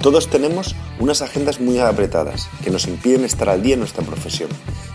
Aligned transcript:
Todos 0.00 0.28
tenemos 0.28 0.76
unas 1.00 1.22
agendas 1.22 1.60
muy 1.60 1.78
apretadas 1.78 2.48
que 2.62 2.70
nos 2.70 2.86
impiden 2.86 3.24
estar 3.24 3.48
al 3.48 3.62
día 3.62 3.74
en 3.74 3.80
nuestra 3.80 4.04
profesión 4.04 4.50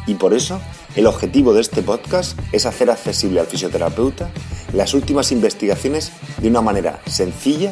y 0.08 0.16
por 0.16 0.34
eso 0.34 0.62
el 0.96 1.08
objetivo 1.08 1.54
de 1.54 1.62
este 1.62 1.82
podcast 1.82 2.38
es 2.52 2.66
hacer 2.66 2.90
accesible 2.90 3.40
al 3.40 3.48
fisioterapeuta 3.48 4.32
las 4.74 4.94
últimas 4.94 5.32
investigaciones 5.32 6.12
de 6.40 6.50
una 6.50 6.62
manera 6.62 7.02
sencilla, 7.08 7.72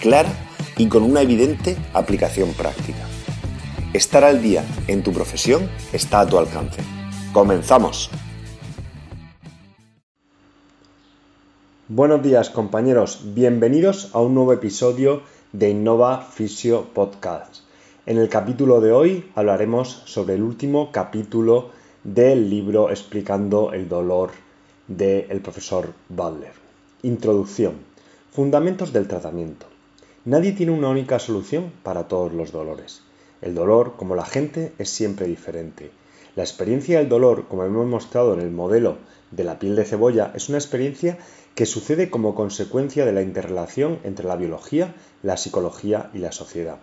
clara 0.00 0.30
y 0.76 0.88
con 0.88 1.04
una 1.04 1.22
evidente 1.22 1.76
aplicación 1.92 2.52
práctica. 2.52 3.06
Estar 3.92 4.24
al 4.24 4.42
día 4.42 4.64
en 4.88 5.02
tu 5.02 5.12
profesión 5.12 5.70
está 5.92 6.20
a 6.20 6.26
tu 6.26 6.38
alcance. 6.38 6.82
¡Comenzamos! 7.32 8.10
Buenos 11.86 12.22
días 12.22 12.50
compañeros, 12.50 13.20
bienvenidos 13.34 14.10
a 14.14 14.20
un 14.20 14.34
nuevo 14.34 14.52
episodio 14.52 15.22
de 15.54 15.70
Innova 15.70 16.28
Physio 16.36 16.88
Podcast. 16.92 17.58
En 18.06 18.18
el 18.18 18.28
capítulo 18.28 18.80
de 18.80 18.90
hoy 18.90 19.30
hablaremos 19.36 20.02
sobre 20.04 20.34
el 20.34 20.42
último 20.42 20.90
capítulo 20.90 21.70
del 22.02 22.50
libro 22.50 22.90
explicando 22.90 23.72
el 23.72 23.88
dolor 23.88 24.30
del 24.88 25.40
profesor 25.42 25.92
Butler. 26.08 26.50
Introducción. 27.02 27.74
Fundamentos 28.32 28.92
del 28.92 29.06
tratamiento. 29.06 29.66
Nadie 30.24 30.50
tiene 30.54 30.72
una 30.72 30.88
única 30.88 31.20
solución 31.20 31.70
para 31.84 32.08
todos 32.08 32.32
los 32.32 32.50
dolores. 32.50 33.02
El 33.40 33.54
dolor, 33.54 33.94
como 33.96 34.16
la 34.16 34.26
gente, 34.26 34.72
es 34.78 34.90
siempre 34.90 35.28
diferente. 35.28 35.92
La 36.34 36.42
experiencia 36.42 36.98
del 36.98 37.08
dolor, 37.08 37.46
como 37.46 37.62
hemos 37.62 37.86
mostrado 37.86 38.34
en 38.34 38.40
el 38.40 38.50
modelo 38.50 38.96
de 39.30 39.44
la 39.44 39.60
piel 39.60 39.76
de 39.76 39.84
cebolla, 39.84 40.32
es 40.34 40.48
una 40.48 40.58
experiencia 40.58 41.16
que 41.54 41.66
sucede 41.66 42.10
como 42.10 42.34
consecuencia 42.34 43.06
de 43.06 43.12
la 43.12 43.22
interrelación 43.22 43.98
entre 44.04 44.26
la 44.26 44.36
biología, 44.36 44.94
la 45.22 45.36
psicología 45.36 46.10
y 46.12 46.18
la 46.18 46.32
sociedad. 46.32 46.78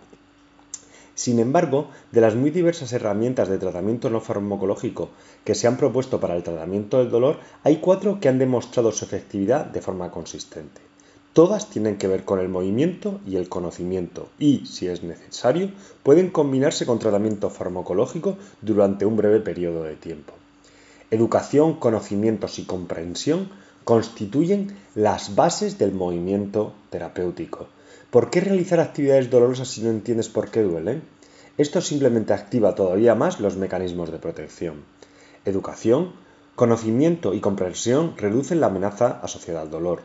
Sin 1.14 1.40
embargo, 1.40 1.88
de 2.10 2.22
las 2.22 2.34
muy 2.34 2.50
diversas 2.50 2.92
herramientas 2.92 3.48
de 3.48 3.58
tratamiento 3.58 4.08
no 4.08 4.20
farmacológico 4.20 5.10
que 5.44 5.54
se 5.54 5.66
han 5.66 5.76
propuesto 5.76 6.20
para 6.20 6.36
el 6.36 6.42
tratamiento 6.42 6.98
del 6.98 7.10
dolor, 7.10 7.38
hay 7.64 7.76
cuatro 7.76 8.18
que 8.18 8.28
han 8.28 8.38
demostrado 8.38 8.92
su 8.92 9.04
efectividad 9.04 9.66
de 9.66 9.82
forma 9.82 10.10
consistente. 10.10 10.80
Todas 11.34 11.70
tienen 11.70 11.96
que 11.96 12.08
ver 12.08 12.24
con 12.24 12.40
el 12.40 12.48
movimiento 12.48 13.20
y 13.26 13.36
el 13.36 13.48
conocimiento 13.48 14.28
y, 14.38 14.66
si 14.66 14.86
es 14.88 15.02
necesario, 15.02 15.70
pueden 16.02 16.30
combinarse 16.30 16.86
con 16.86 16.98
tratamiento 16.98 17.50
farmacológico 17.50 18.36
durante 18.60 19.06
un 19.06 19.16
breve 19.16 19.40
periodo 19.40 19.82
de 19.84 19.96
tiempo. 19.96 20.34
Educación, 21.10 21.74
conocimientos 21.74 22.58
y 22.58 22.64
comprensión 22.64 23.50
constituyen 23.84 24.76
las 24.94 25.34
bases 25.34 25.78
del 25.78 25.92
movimiento 25.92 26.74
terapéutico. 26.90 27.68
¿Por 28.10 28.30
qué 28.30 28.40
realizar 28.40 28.80
actividades 28.80 29.30
dolorosas 29.30 29.68
si 29.68 29.82
no 29.82 29.90
entiendes 29.90 30.28
por 30.28 30.50
qué 30.50 30.62
duelen? 30.62 31.02
Esto 31.58 31.80
simplemente 31.80 32.32
activa 32.32 32.74
todavía 32.74 33.14
más 33.14 33.40
los 33.40 33.56
mecanismos 33.56 34.10
de 34.10 34.18
protección. 34.18 34.84
Educación, 35.44 36.12
conocimiento 36.54 37.34
y 37.34 37.40
comprensión 37.40 38.14
reducen 38.16 38.60
la 38.60 38.66
amenaza 38.66 39.20
asociada 39.22 39.62
al 39.62 39.70
dolor. 39.70 40.02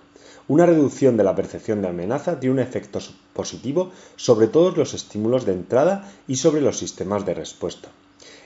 Una 0.47 0.65
reducción 0.65 1.17
de 1.17 1.23
la 1.23 1.35
percepción 1.35 1.81
de 1.81 1.89
amenaza 1.89 2.39
tiene 2.39 2.53
un 2.53 2.59
efecto 2.59 2.99
positivo 3.33 3.91
sobre 4.15 4.47
todos 4.47 4.77
los 4.77 4.93
estímulos 4.93 5.45
de 5.45 5.53
entrada 5.53 6.09
y 6.27 6.37
sobre 6.37 6.61
los 6.61 6.77
sistemas 6.77 7.25
de 7.25 7.33
respuesta. 7.33 7.89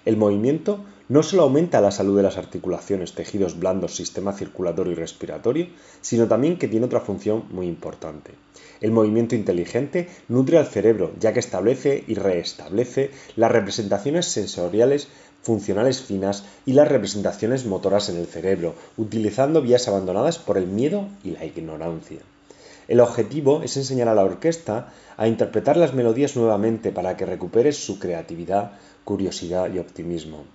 El 0.03 0.18
movimiento 0.18 0.84
no 1.09 1.22
solo 1.22 1.44
aumenta 1.44 1.80
la 1.80 1.92
salud 1.92 2.18
de 2.18 2.24
las 2.24 2.38
articulaciones, 2.38 3.14
tejidos 3.14 3.59
blandos, 3.59 3.96
sistema 3.96 4.34
circulatorio 4.34 4.94
y 4.94 4.96
respiratorio, 4.96 5.68
sino 6.02 6.28
también 6.28 6.58
que 6.58 6.68
tiene 6.68 6.88
otra 6.88 7.02
función 7.02 7.44
muy 7.52 7.68
importante. 7.68 8.31
El 8.80 8.92
movimiento 8.92 9.36
inteligente 9.36 10.09
nutre 10.28 10.58
al 10.58 10.66
cerebro, 10.66 11.12
ya 11.20 11.34
que 11.34 11.40
establece 11.40 12.04
y 12.08 12.16
reestablece 12.16 13.12
las 13.36 13.52
representaciones 13.52 14.25
sensoriales 14.25 15.08
funcionales 15.41 16.02
finas 16.02 16.46
y 16.66 16.74
las 16.74 16.88
representaciones 16.88 17.66
motoras 17.66 18.09
en 18.09 18.18
el 18.18 18.28
cerebro, 18.28 18.75
utilizando 18.97 19.62
vías 19.62 19.88
abandonadas 19.88 20.38
por 20.38 20.57
el 20.57 20.68
miedo 20.68 21.07
y 21.24 21.31
la 21.31 21.46
ignorancia. 21.46 22.19
El 22.88 23.00
objetivo 23.00 23.62
es 23.63 23.78
enseñar 23.78 24.07
a 24.07 24.16
la 24.16 24.24
orquesta 24.24 24.91
a 25.18 25.28
interpretar 25.28 25.78
las 25.78 25.94
melodías 25.94 26.35
nuevamente 26.35 26.91
para 26.91 27.16
que 27.16 27.25
recupere 27.25 27.72
su 27.72 28.00
creatividad, 28.00 28.74
curiosidad 29.03 29.74
y 29.74 29.80
optimismo. 29.80 30.46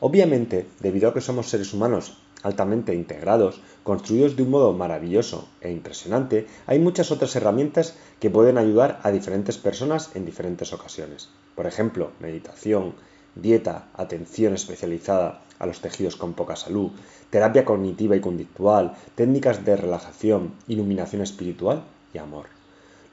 Obviamente, 0.00 0.66
debido 0.80 1.08
a 1.08 1.14
que 1.14 1.20
somos 1.20 1.48
seres 1.48 1.72
humanos 1.72 2.18
altamente 2.42 2.94
integrados, 2.94 3.60
construidos 3.82 4.36
de 4.36 4.42
un 4.42 4.50
modo 4.50 4.72
maravilloso 4.72 5.48
e 5.60 5.72
impresionante, 5.72 6.46
hay 6.66 6.78
muchas 6.78 7.10
otras 7.10 7.34
herramientas 7.34 7.94
que 8.20 8.30
pueden 8.30 8.58
ayudar 8.58 9.00
a 9.02 9.10
diferentes 9.10 9.58
personas 9.58 10.10
en 10.14 10.26
diferentes 10.26 10.72
ocasiones. 10.72 11.28
Por 11.54 11.66
ejemplo, 11.66 12.10
meditación, 12.20 12.94
dieta, 13.36 13.86
atención 13.94 14.54
especializada 14.54 15.40
a 15.58 15.66
los 15.66 15.80
tejidos 15.80 16.16
con 16.16 16.32
poca 16.32 16.56
salud, 16.56 16.90
terapia 17.30 17.64
cognitiva 17.64 18.16
y 18.16 18.20
conductual, 18.20 18.94
técnicas 19.14 19.64
de 19.64 19.76
relajación, 19.76 20.52
iluminación 20.68 21.22
espiritual 21.22 21.84
y 22.12 22.18
amor. 22.18 22.46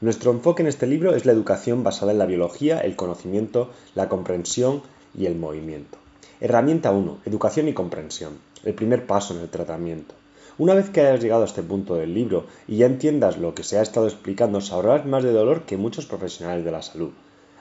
Nuestro 0.02 0.32
enfoque 0.32 0.64
en 0.64 0.68
este 0.68 0.88
libro 0.88 1.16
es 1.16 1.26
la 1.26 1.32
educación 1.32 1.84
basada 1.84 2.12
en 2.12 2.18
la 2.18 2.26
biología, 2.26 2.80
el 2.80 2.96
conocimiento, 2.96 3.72
la 3.96 4.10
comprensión 4.10 4.82
y 5.18 5.28
el 5.28 5.36
movimiento. 5.36 5.98
Herramienta 6.42 6.92
1. 6.92 7.20
Educación 7.26 7.70
y 7.70 7.74
comprensión. 7.74 8.34
El 8.66 8.74
primer 8.74 9.06
paso 9.06 9.34
en 9.34 9.42
el 9.42 9.50
tratamiento. 9.50 10.16
Una 10.58 10.74
vez 10.74 10.90
que 10.90 11.02
hayas 11.02 11.22
llegado 11.22 11.44
a 11.44 11.46
este 11.46 11.64
punto 11.64 11.96
del 11.96 12.14
libro 12.14 12.46
y 12.68 12.78
ya 12.78 12.86
entiendas 12.86 13.38
lo 13.38 13.56
que 13.56 13.64
se 13.64 13.80
ha 13.80 13.82
estado 13.82 14.08
explicando, 14.08 14.62
sabrás 14.62 15.06
más 15.06 15.24
de 15.24 15.32
dolor 15.32 15.64
que 15.64 15.78
muchos 15.78 16.06
profesionales 16.06 16.66
de 16.66 16.72
la 16.72 16.82
salud. 16.82 17.12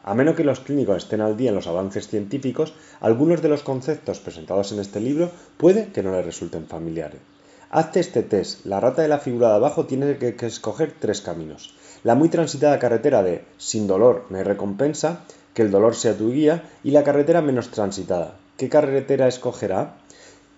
A 0.04 0.14
menos 0.14 0.34
que 0.34 0.44
los 0.44 0.60
clínicos 0.60 1.04
estén 1.04 1.20
al 1.20 1.36
día 1.36 1.50
en 1.50 1.54
los 1.54 1.66
avances 1.66 2.08
científicos, 2.08 2.74
algunos 3.00 3.40
de 3.40 3.48
los 3.48 3.62
conceptos 3.62 4.18
presentados 4.18 4.72
en 4.72 4.80
este 4.80 5.00
libro 5.00 5.30
puede 5.56 5.88
que 5.92 6.02
no 6.02 6.12
les 6.12 6.24
resulten 6.24 6.66
familiares. 6.66 7.20
Hazte 7.70 8.00
este 8.00 8.22
test. 8.22 8.66
La 8.66 8.80
rata 8.80 9.00
de 9.00 9.08
la 9.08 9.18
figura 9.18 9.48
de 9.48 9.54
abajo 9.54 9.86
tiene 9.86 10.18
que, 10.18 10.34
que 10.34 10.46
escoger 10.46 10.92
tres 10.98 11.22
caminos. 11.22 11.74
La 12.04 12.14
muy 12.14 12.28
transitada 12.28 12.78
carretera 12.78 13.22
de 13.22 13.44
sin 13.56 13.86
dolor 13.86 14.26
no 14.28 14.36
hay 14.36 14.44
recompensa, 14.44 15.24
que 15.54 15.62
el 15.62 15.70
dolor 15.70 15.94
sea 15.94 16.16
tu 16.16 16.32
guía, 16.32 16.68
y 16.82 16.90
la 16.90 17.04
carretera 17.04 17.40
menos 17.40 17.70
transitada. 17.70 18.36
¿Qué 18.58 18.68
carretera 18.68 19.28
escogerá? 19.28 19.96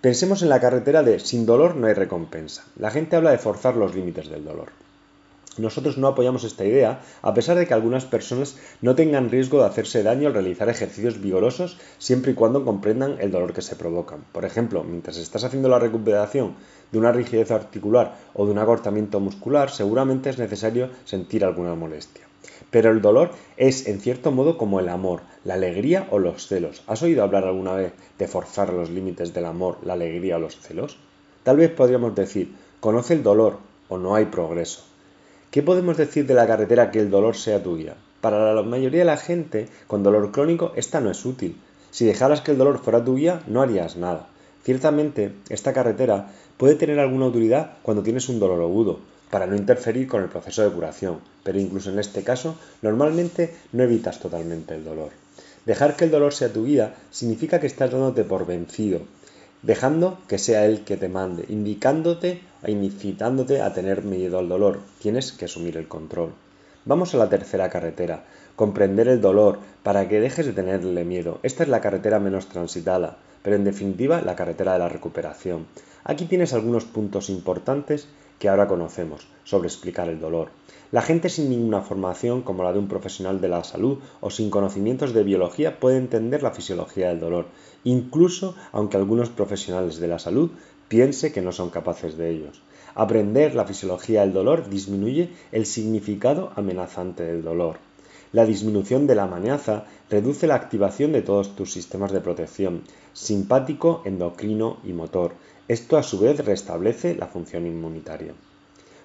Pensemos 0.00 0.42
en 0.42 0.48
la 0.48 0.60
carretera 0.60 1.02
de 1.02 1.20
sin 1.20 1.46
dolor 1.46 1.76
no 1.76 1.86
hay 1.86 1.94
recompensa. 1.94 2.64
La 2.76 2.90
gente 2.90 3.16
habla 3.16 3.30
de 3.30 3.38
forzar 3.38 3.76
los 3.76 3.94
límites 3.94 4.28
del 4.28 4.44
dolor. 4.44 4.83
Nosotros 5.56 5.98
no 5.98 6.08
apoyamos 6.08 6.44
esta 6.44 6.64
idea, 6.64 7.00
a 7.22 7.32
pesar 7.32 7.56
de 7.56 7.66
que 7.66 7.74
algunas 7.74 8.04
personas 8.04 8.56
no 8.80 8.94
tengan 8.94 9.30
riesgo 9.30 9.60
de 9.60 9.66
hacerse 9.66 10.02
daño 10.02 10.26
al 10.26 10.34
realizar 10.34 10.68
ejercicios 10.68 11.20
vigorosos 11.20 11.78
siempre 11.98 12.32
y 12.32 12.34
cuando 12.34 12.64
comprendan 12.64 13.16
el 13.20 13.30
dolor 13.30 13.52
que 13.52 13.62
se 13.62 13.76
provocan. 13.76 14.24
Por 14.32 14.44
ejemplo, 14.44 14.82
mientras 14.82 15.16
estás 15.16 15.44
haciendo 15.44 15.68
la 15.68 15.78
recuperación 15.78 16.54
de 16.90 16.98
una 16.98 17.12
rigidez 17.12 17.50
articular 17.50 18.16
o 18.34 18.46
de 18.46 18.52
un 18.52 18.58
acortamiento 18.58 19.20
muscular, 19.20 19.70
seguramente 19.70 20.30
es 20.30 20.38
necesario 20.38 20.90
sentir 21.04 21.44
alguna 21.44 21.74
molestia. 21.74 22.24
Pero 22.70 22.90
el 22.90 23.00
dolor 23.00 23.30
es, 23.56 23.86
en 23.86 24.00
cierto 24.00 24.32
modo, 24.32 24.58
como 24.58 24.80
el 24.80 24.88
amor, 24.88 25.20
la 25.44 25.54
alegría 25.54 26.08
o 26.10 26.18
los 26.18 26.48
celos. 26.48 26.82
¿Has 26.86 27.02
oído 27.02 27.22
hablar 27.22 27.44
alguna 27.44 27.74
vez 27.74 27.92
de 28.18 28.28
forzar 28.28 28.72
los 28.72 28.90
límites 28.90 29.32
del 29.32 29.44
amor, 29.44 29.78
la 29.84 29.92
alegría 29.92 30.36
o 30.36 30.40
los 30.40 30.58
celos? 30.58 30.98
Tal 31.44 31.58
vez 31.58 31.70
podríamos 31.70 32.14
decir, 32.14 32.54
conoce 32.80 33.14
el 33.14 33.22
dolor 33.22 33.58
o 33.88 33.98
no 33.98 34.14
hay 34.14 34.26
progreso. 34.26 34.82
¿Qué 35.54 35.62
podemos 35.62 35.96
decir 35.96 36.26
de 36.26 36.34
la 36.34 36.48
carretera 36.48 36.90
que 36.90 36.98
el 36.98 37.12
dolor 37.12 37.36
sea 37.36 37.62
tuya? 37.62 37.94
Para 38.20 38.52
la 38.54 38.62
mayoría 38.64 38.98
de 38.98 39.04
la 39.04 39.16
gente 39.16 39.68
con 39.86 40.02
dolor 40.02 40.32
crónico 40.32 40.72
esta 40.74 41.00
no 41.00 41.12
es 41.12 41.24
útil. 41.24 41.56
Si 41.92 42.04
dejaras 42.04 42.40
que 42.40 42.50
el 42.50 42.58
dolor 42.58 42.80
fuera 42.80 43.04
tu 43.04 43.14
guía, 43.14 43.40
no 43.46 43.62
harías 43.62 43.96
nada. 43.96 44.26
Ciertamente, 44.64 45.30
esta 45.50 45.72
carretera 45.72 46.32
puede 46.56 46.74
tener 46.74 46.98
alguna 46.98 47.26
utilidad 47.26 47.74
cuando 47.84 48.02
tienes 48.02 48.28
un 48.28 48.40
dolor 48.40 48.60
agudo, 48.62 48.98
para 49.30 49.46
no 49.46 49.54
interferir 49.54 50.08
con 50.08 50.24
el 50.24 50.28
proceso 50.28 50.64
de 50.64 50.74
curación, 50.74 51.20
pero 51.44 51.60
incluso 51.60 51.90
en 51.90 52.00
este 52.00 52.24
caso, 52.24 52.56
normalmente 52.82 53.54
no 53.70 53.84
evitas 53.84 54.18
totalmente 54.18 54.74
el 54.74 54.82
dolor. 54.82 55.10
Dejar 55.66 55.94
que 55.94 56.06
el 56.06 56.10
dolor 56.10 56.34
sea 56.34 56.52
tu 56.52 56.64
guía 56.64 56.96
significa 57.12 57.60
que 57.60 57.68
estás 57.68 57.92
dándote 57.92 58.24
por 58.24 58.44
vencido, 58.44 59.02
dejando 59.64 60.18
que 60.28 60.38
sea 60.38 60.66
él 60.66 60.84
que 60.84 60.96
te 60.96 61.08
mande, 61.08 61.46
indicándote 61.48 62.42
e 62.62 62.70
incitándote 62.70 63.62
a 63.62 63.72
tener 63.72 64.04
miedo 64.04 64.38
al 64.38 64.48
dolor. 64.48 64.80
Tienes 65.00 65.32
que 65.32 65.46
asumir 65.46 65.76
el 65.76 65.88
control. 65.88 66.32
Vamos 66.84 67.14
a 67.14 67.18
la 67.18 67.30
tercera 67.30 67.70
carretera. 67.70 68.24
comprender 68.56 69.08
el 69.08 69.20
dolor, 69.20 69.58
para 69.82 70.08
que 70.08 70.20
dejes 70.20 70.46
de 70.46 70.52
tenerle 70.52 71.04
miedo. 71.04 71.40
Esta 71.42 71.64
es 71.64 71.68
la 71.68 71.80
carretera 71.80 72.20
menos 72.20 72.46
transitada, 72.46 73.16
pero 73.42 73.56
en 73.56 73.64
definitiva 73.64 74.20
la 74.20 74.36
carretera 74.36 74.74
de 74.74 74.78
la 74.78 74.88
recuperación. 74.88 75.66
Aquí 76.04 76.26
tienes 76.26 76.52
algunos 76.52 76.84
puntos 76.84 77.30
importantes 77.30 78.06
que 78.38 78.48
ahora 78.48 78.68
conocemos 78.68 79.26
sobre 79.44 79.68
explicar 79.68 80.08
el 80.08 80.20
dolor. 80.20 80.50
La 80.92 81.02
gente 81.02 81.28
sin 81.28 81.50
ninguna 81.50 81.80
formación, 81.80 82.42
como 82.42 82.62
la 82.62 82.72
de 82.72 82.78
un 82.78 82.88
profesional 82.88 83.40
de 83.40 83.48
la 83.48 83.64
salud 83.64 83.98
o 84.20 84.30
sin 84.30 84.50
conocimientos 84.50 85.12
de 85.12 85.24
biología, 85.24 85.80
puede 85.80 85.96
entender 85.96 86.42
la 86.42 86.52
fisiología 86.52 87.08
del 87.08 87.20
dolor, 87.20 87.46
incluso 87.84 88.54
aunque 88.72 88.96
algunos 88.96 89.28
profesionales 89.30 89.98
de 89.98 90.08
la 90.08 90.18
salud 90.18 90.50
piense 90.88 91.32
que 91.32 91.42
no 91.42 91.52
son 91.52 91.70
capaces 91.70 92.16
de 92.16 92.30
ellos. 92.30 92.62
Aprender 92.94 93.54
la 93.54 93.64
fisiología 93.64 94.20
del 94.20 94.32
dolor 94.32 94.68
disminuye 94.68 95.30
el 95.52 95.66
significado 95.66 96.52
amenazante 96.56 97.24
del 97.24 97.42
dolor. 97.42 97.78
La 98.32 98.44
disminución 98.44 99.06
de 99.06 99.14
la 99.14 99.24
amenaza 99.24 99.84
reduce 100.10 100.46
la 100.46 100.56
activación 100.56 101.12
de 101.12 101.22
todos 101.22 101.54
tus 101.54 101.72
sistemas 101.72 102.12
de 102.12 102.20
protección, 102.20 102.82
simpático, 103.12 104.02
endocrino 104.04 104.78
y 104.84 104.92
motor. 104.92 105.32
Esto 105.68 105.96
a 105.96 106.02
su 106.02 106.18
vez 106.18 106.44
restablece 106.44 107.14
la 107.14 107.26
función 107.26 107.66
inmunitaria. 107.66 108.34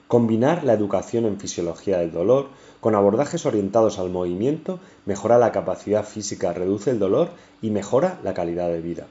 Combinar 0.08 0.64
la 0.64 0.74
educación 0.74 1.26
en 1.26 1.40
fisiología 1.40 2.00
del 2.00 2.12
dolor 2.12 2.50
con 2.80 2.96
abordajes 2.96 3.46
orientados 3.46 4.00
al 4.00 4.10
movimiento 4.10 4.80
mejora 5.06 5.38
la 5.38 5.52
capacidad 5.52 6.06
física, 6.06 6.54
reduce 6.54 6.92
el 6.92 7.00
dolor 7.00 7.30
y 7.62 7.72
mejora 7.72 8.20
la 8.24 8.34
calidad 8.34 8.70
de 8.70 8.82
vida. 8.82 9.08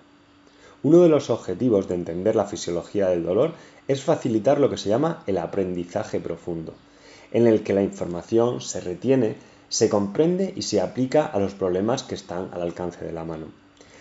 Uno 0.83 1.01
de 1.03 1.09
los 1.09 1.29
objetivos 1.29 1.89
de 1.89 1.97
entender 1.97 2.37
la 2.37 2.47
fisiología 2.47 3.09
del 3.09 3.25
dolor 3.25 3.53
es 3.89 4.05
facilitar 4.05 4.61
lo 4.61 4.71
que 4.71 4.77
se 4.77 4.89
llama 4.89 5.23
el 5.27 5.39
aprendizaje 5.39 6.21
profundo, 6.21 6.73
en 7.33 7.47
el 7.47 7.63
que 7.63 7.75
la 7.75 7.83
información 7.83 8.61
se 8.61 8.81
retiene, 8.81 9.37
se 9.69 9.89
comprende 9.89 10.53
y 10.55 10.63
se 10.63 10.81
aplica 10.81 11.27
a 11.27 11.39
los 11.39 11.55
problemas 11.55 12.05
que 12.05 12.15
están 12.15 12.51
al 12.53 12.63
alcance 12.63 13.05
de 13.05 13.13
la 13.13 13.25
mano. 13.25 13.47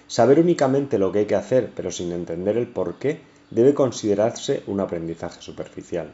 Saber 0.08 0.40
únicamente 0.40 0.98
lo 0.98 1.12
que 1.12 1.20
hay 1.20 1.26
que 1.26 1.36
hacer, 1.36 1.72
pero 1.76 1.92
sin 1.92 2.12
entender 2.12 2.58
el 2.58 2.68
por 2.68 2.96
qué, 2.96 3.20
debe 3.50 3.74
considerarse 3.74 4.64
un 4.68 4.80
aprendizaje 4.80 5.42
superficial. 5.42 6.12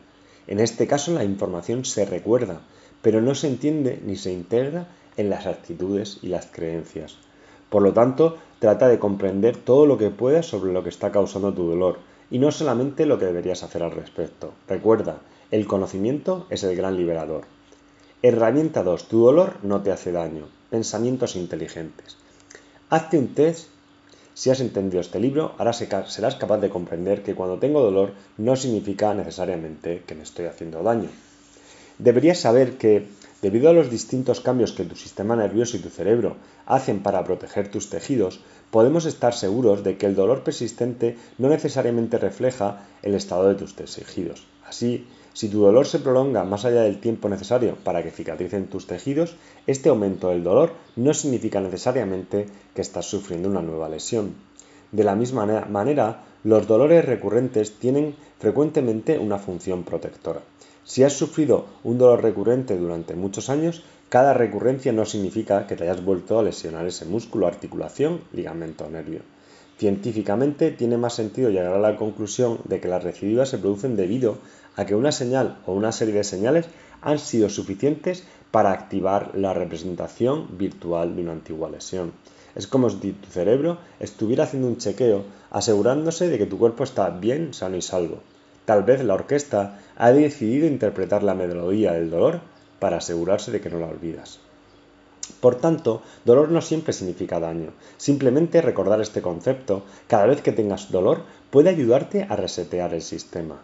En 0.48 0.60
este 0.60 0.88
caso 0.88 1.14
la 1.14 1.24
información 1.24 1.86
se 1.86 2.06
recuerda, 2.06 2.62
pero 3.04 3.22
no 3.22 3.36
se 3.36 3.48
entiende 3.48 4.02
ni 4.04 4.16
se 4.16 4.32
integra 4.32 4.88
en 5.18 5.30
las 5.30 5.46
actitudes 5.46 6.18
y 6.24 6.30
las 6.30 6.48
creencias. 6.48 7.18
Por 7.70 7.84
lo 7.84 7.94
tanto, 7.94 8.38
trata 8.60 8.88
de 8.88 8.98
comprender 8.98 9.58
todo 9.58 9.86
lo 9.86 9.98
que 9.98 10.10
puedas 10.10 10.48
sobre 10.48 10.74
lo 10.74 10.84
que 10.84 10.90
está 10.90 11.12
causando 11.12 11.54
tu 11.54 11.68
dolor 11.68 12.00
y 12.32 12.40
no 12.40 12.52
solamente 12.52 13.06
lo 13.06 13.20
que 13.20 13.26
deberías 13.26 13.62
hacer 13.62 13.84
al 13.84 13.92
respecto. 13.92 14.54
Recuerda, 14.68 15.18
el 15.52 15.68
conocimiento 15.68 16.48
es 16.50 16.64
el 16.64 16.76
gran 16.76 16.96
liberador. 16.98 17.44
Herramienta 18.22 18.84
2. 18.84 19.08
Tu 19.10 19.20
dolor 19.20 19.58
no 19.64 19.82
te 19.82 19.92
hace 19.92 20.12
daño. 20.12 20.48
Pensamientos 20.70 21.36
inteligentes. 21.36 22.16
Hazte 22.90 23.20
un 23.20 23.36
test. 23.36 23.68
Si 24.34 24.50
has 24.50 24.62
entendido 24.62 25.02
este 25.02 25.20
libro, 25.20 25.54
ahora 25.58 25.74
serás 25.74 26.36
capaz 26.36 26.60
de 26.60 26.70
comprender 26.70 27.22
que 27.22 27.36
cuando 27.36 27.60
tengo 27.60 27.82
dolor 27.82 28.14
no 28.38 28.56
significa 28.56 29.14
necesariamente 29.14 30.04
que 30.08 30.16
me 30.16 30.24
estoy 30.24 30.46
haciendo 30.46 30.82
daño. 30.82 31.10
Deberías 32.08 32.40
saber 32.40 32.78
que 32.82 33.08
Debido 33.44 33.70
a 33.70 33.74
los 33.74 33.92
distintos 33.92 34.40
cambios 34.40 34.72
que 34.72 34.86
tu 34.86 34.96
sistema 34.96 35.36
nervioso 35.36 35.76
y 35.76 35.82
tu 35.82 35.90
cerebro 35.90 36.38
hacen 36.66 37.04
para 37.04 37.26
proteger 37.26 37.70
tus 37.70 37.90
tejidos, 37.90 38.40
podemos 38.72 39.04
estar 39.04 39.34
seguros 39.34 39.84
de 39.84 39.98
que 39.98 40.06
el 40.06 40.16
dolor 40.16 40.46
persistente 40.46 41.18
no 41.38 41.50
necesariamente 41.50 42.18
refleja 42.18 42.88
el 43.02 43.16
estado 43.16 43.50
de 43.50 43.56
tus 43.56 43.76
tejidos. 43.76 44.48
Así, 44.66 45.08
si 45.34 45.50
tu 45.50 45.60
dolor 45.60 45.86
se 45.88 46.00
prolonga 46.00 46.46
más 46.46 46.64
allá 46.64 46.84
del 46.84 47.02
tiempo 47.02 47.28
necesario 47.28 47.76
para 47.84 48.02
que 48.02 48.12
cicatricen 48.12 48.68
tus 48.68 48.88
tejidos, 48.88 49.36
este 49.68 49.90
aumento 49.90 50.30
del 50.30 50.46
dolor 50.46 50.72
no 50.96 51.14
significa 51.14 51.60
necesariamente 51.60 52.46
que 52.74 52.82
estás 52.82 53.08
sufriendo 53.08 53.50
una 53.50 53.62
nueva 53.62 53.90
lesión. 53.90 54.36
De 54.94 55.04
la 55.04 55.16
misma 55.16 55.66
manera, 55.68 56.24
los 56.46 56.66
dolores 56.66 57.04
recurrentes 57.04 57.74
tienen 57.74 58.16
frecuentemente 58.40 59.20
una 59.20 59.38
función 59.38 59.84
protectora. 59.84 60.44
Si 60.86 61.04
has 61.04 61.14
sufrido 61.14 61.66
un 61.84 61.98
dolor 61.98 62.22
recurrente 62.22 62.78
durante 62.78 63.16
muchos 63.16 63.50
años, 63.50 63.84
cada 64.10 64.34
recurrencia 64.34 64.92
no 64.92 65.06
significa 65.06 65.66
que 65.66 65.76
te 65.76 65.86
hayas 65.86 66.04
vuelto 66.04 66.38
a 66.38 66.44
lesionar 66.44 66.86
ese 66.86 67.06
músculo, 67.06 67.48
articulación, 67.48 68.22
ligamento 68.34 68.86
o 68.86 68.90
nervio. 68.90 69.22
Científicamente 69.78 70.72
tiene 70.72 70.98
más 70.98 71.14
sentido 71.14 71.50
llegar 71.50 71.74
a 71.74 71.80
la 71.80 71.96
conclusión 71.96 72.60
de 72.66 72.80
que 72.80 72.90
las 72.90 73.04
recidivas 73.04 73.50
se 73.50 73.58
producen 73.58 73.96
debido 73.96 74.38
a 74.76 74.86
que 74.86 74.94
una 74.94 75.12
señal 75.12 75.58
o 75.66 75.74
una 75.74 75.92
serie 75.92 76.16
de 76.16 76.24
señales 76.24 76.68
han 77.02 77.18
sido 77.18 77.50
suficientes 77.50 78.24
para 78.52 78.72
activar 78.72 79.32
la 79.36 79.54
representación 79.54 80.58
virtual 80.58 81.16
de 81.16 81.22
una 81.22 81.32
antigua 81.32 81.70
lesión. 81.70 82.12
Es 82.56 82.68
como 82.68 82.90
si 82.90 83.14
tu 83.14 83.30
cerebro 83.32 83.80
estuviera 84.00 84.44
haciendo 84.44 84.68
un 84.68 84.78
chequeo 84.78 85.24
asegurándose 85.50 86.28
de 86.28 86.38
que 86.38 86.46
tu 86.46 86.60
cuerpo 86.60 86.84
está 86.84 87.10
bien, 87.10 87.54
sano 87.54 87.78
y 87.78 87.82
salvo. 87.82 88.20
Tal 88.66 88.84
vez 88.84 89.04
la 89.04 89.14
orquesta 89.14 89.80
ha 89.98 90.12
decidido 90.12 90.68
interpretar 90.68 91.24
la 91.24 91.34
melodía 91.34 91.94
del 91.94 92.10
dolor 92.10 92.40
para 92.80 92.98
asegurarse 92.98 93.52
de 93.52 93.62
que 93.62 93.70
no 93.70 93.80
la 93.80 93.88
olvidas. 93.88 94.40
Por 95.40 95.56
tanto, 95.56 96.02
dolor 96.26 96.50
no 96.50 96.62
siempre 96.62 96.94
significa 96.94 97.40
daño. 97.40 97.72
Simplemente 97.98 98.62
recordar 98.62 99.02
este 99.02 99.22
concepto 99.22 99.84
cada 100.08 100.26
vez 100.26 100.42
que 100.42 100.52
tengas 100.52 100.92
dolor 100.92 101.24
puede 101.50 101.70
ayudarte 101.70 102.26
a 102.30 102.36
resetear 102.36 102.94
el 102.94 103.02
sistema. 103.02 103.62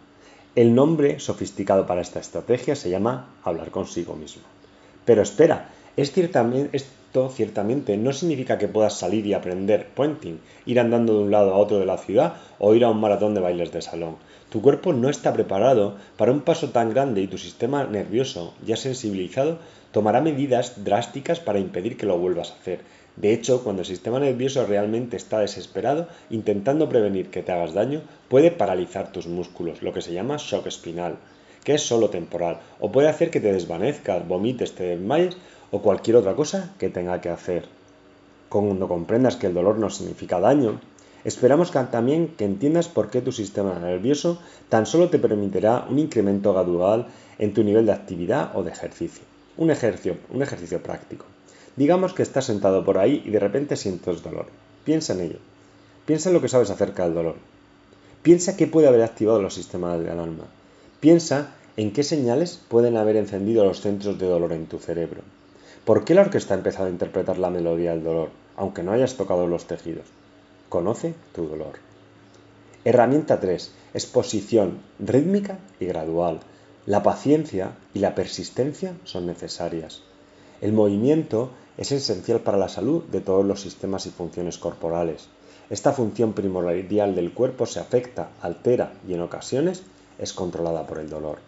El 0.56 0.74
nombre 0.74 1.20
sofisticado 1.20 1.86
para 1.86 2.00
esta 2.00 2.18
estrategia 2.18 2.74
se 2.76 2.90
llama 2.90 3.28
hablar 3.44 3.70
consigo 3.70 4.14
mismo. 4.14 4.42
Pero 5.04 5.22
espera, 5.22 5.70
es 5.96 6.12
esto 6.72 7.28
ciertamente 7.30 7.96
no 7.96 8.12
significa 8.12 8.56
que 8.56 8.68
puedas 8.68 8.96
salir 8.96 9.26
y 9.26 9.34
aprender 9.34 9.88
pointing, 9.94 10.40
ir 10.64 10.78
andando 10.78 11.14
de 11.14 11.24
un 11.24 11.30
lado 11.30 11.52
a 11.52 11.56
otro 11.56 11.78
de 11.78 11.86
la 11.86 11.98
ciudad 11.98 12.34
o 12.58 12.74
ir 12.74 12.84
a 12.84 12.90
un 12.90 13.00
maratón 13.00 13.34
de 13.34 13.40
bailes 13.40 13.72
de 13.72 13.82
salón. 13.82 14.16
Tu 14.50 14.60
cuerpo 14.60 14.92
no 14.92 15.08
está 15.08 15.32
preparado 15.32 15.94
para 16.16 16.32
un 16.32 16.40
paso 16.40 16.70
tan 16.70 16.90
grande 16.90 17.20
y 17.20 17.28
tu 17.28 17.38
sistema 17.38 17.84
nervioso, 17.84 18.52
ya 18.66 18.76
sensibilizado, 18.76 19.58
tomará 19.92 20.20
medidas 20.20 20.84
drásticas 20.84 21.38
para 21.38 21.60
impedir 21.60 21.96
que 21.96 22.06
lo 22.06 22.18
vuelvas 22.18 22.50
a 22.50 22.54
hacer. 22.54 22.80
De 23.14 23.32
hecho, 23.32 23.62
cuando 23.62 23.82
el 23.82 23.86
sistema 23.86 24.18
nervioso 24.18 24.66
realmente 24.66 25.16
está 25.16 25.38
desesperado, 25.38 26.08
intentando 26.30 26.88
prevenir 26.88 27.30
que 27.30 27.42
te 27.42 27.52
hagas 27.52 27.74
daño, 27.74 28.02
puede 28.28 28.50
paralizar 28.50 29.12
tus 29.12 29.28
músculos, 29.28 29.82
lo 29.82 29.92
que 29.92 30.02
se 30.02 30.12
llama 30.12 30.36
shock 30.38 30.66
espinal, 30.66 31.16
que 31.62 31.74
es 31.74 31.82
solo 31.82 32.10
temporal, 32.10 32.58
o 32.80 32.90
puede 32.90 33.08
hacer 33.08 33.30
que 33.30 33.40
te 33.40 33.52
desvanezcas, 33.52 34.26
vomites, 34.26 34.74
te 34.74 34.84
desmayes 34.84 35.36
o 35.70 35.80
cualquier 35.80 36.16
otra 36.16 36.34
cosa 36.34 36.74
que 36.78 36.88
tenga 36.88 37.20
que 37.20 37.28
hacer. 37.28 37.66
Cuando 38.48 38.88
comprendas 38.88 39.36
que 39.36 39.46
el 39.46 39.54
dolor 39.54 39.78
no 39.78 39.90
significa 39.90 40.40
daño, 40.40 40.80
Esperamos 41.24 41.70
también 41.70 42.28
que 42.28 42.44
entiendas 42.44 42.88
por 42.88 43.10
qué 43.10 43.20
tu 43.20 43.32
sistema 43.32 43.78
nervioso 43.78 44.40
tan 44.68 44.86
solo 44.86 45.10
te 45.10 45.18
permitirá 45.18 45.86
un 45.88 45.98
incremento 45.98 46.52
gradual 46.52 47.06
en 47.38 47.52
tu 47.52 47.62
nivel 47.62 47.86
de 47.86 47.92
actividad 47.92 48.56
o 48.56 48.62
de 48.62 48.70
ejercicio. 48.70 49.22
Un 49.58 49.70
ejercicio, 49.70 50.16
un 50.30 50.42
ejercicio 50.42 50.82
práctico. 50.82 51.26
Digamos 51.76 52.14
que 52.14 52.22
estás 52.22 52.46
sentado 52.46 52.84
por 52.84 52.98
ahí 52.98 53.22
y 53.24 53.30
de 53.30 53.38
repente 53.38 53.76
sientes 53.76 54.22
dolor. 54.22 54.46
Piensa 54.84 55.12
en 55.12 55.20
ello. 55.20 55.38
Piensa 56.06 56.30
en 56.30 56.34
lo 56.34 56.40
que 56.40 56.48
sabes 56.48 56.70
acerca 56.70 57.04
del 57.04 57.14
dolor. 57.14 57.36
Piensa 58.22 58.56
qué 58.56 58.66
puede 58.66 58.88
haber 58.88 59.02
activado 59.02 59.42
los 59.42 59.54
sistemas 59.54 60.00
de 60.00 60.10
alarma. 60.10 60.44
Piensa 61.00 61.54
en 61.76 61.92
qué 61.92 62.02
señales 62.02 62.60
pueden 62.68 62.96
haber 62.96 63.16
encendido 63.16 63.64
los 63.64 63.80
centros 63.80 64.18
de 64.18 64.26
dolor 64.26 64.52
en 64.52 64.66
tu 64.66 64.78
cerebro. 64.78 65.20
¿Por 65.84 66.04
qué 66.04 66.14
la 66.14 66.22
orquesta 66.22 66.54
ha 66.54 66.58
empezado 66.58 66.86
a 66.86 66.90
interpretar 66.90 67.38
la 67.38 67.50
melodía 67.50 67.92
del 67.92 68.04
dolor, 68.04 68.30
aunque 68.56 68.82
no 68.82 68.92
hayas 68.92 69.16
tocado 69.16 69.46
los 69.46 69.66
tejidos? 69.66 70.04
Conoce 70.70 71.14
tu 71.34 71.48
dolor. 71.48 71.80
Herramienta 72.84 73.40
3. 73.40 73.72
Exposición 73.92 74.78
rítmica 75.00 75.58
y 75.80 75.86
gradual. 75.86 76.38
La 76.86 77.02
paciencia 77.02 77.72
y 77.92 77.98
la 77.98 78.14
persistencia 78.14 78.94
son 79.02 79.26
necesarias. 79.26 80.02
El 80.60 80.72
movimiento 80.72 81.50
es 81.76 81.90
esencial 81.90 82.38
para 82.38 82.56
la 82.56 82.68
salud 82.68 83.02
de 83.06 83.20
todos 83.20 83.44
los 83.44 83.60
sistemas 83.60 84.06
y 84.06 84.10
funciones 84.10 84.58
corporales. 84.58 85.26
Esta 85.70 85.92
función 85.92 86.34
primordial 86.34 87.16
del 87.16 87.32
cuerpo 87.32 87.66
se 87.66 87.80
afecta, 87.80 88.30
altera 88.40 88.92
y 89.08 89.14
en 89.14 89.22
ocasiones 89.22 89.82
es 90.20 90.32
controlada 90.32 90.86
por 90.86 91.00
el 91.00 91.10
dolor. 91.10 91.38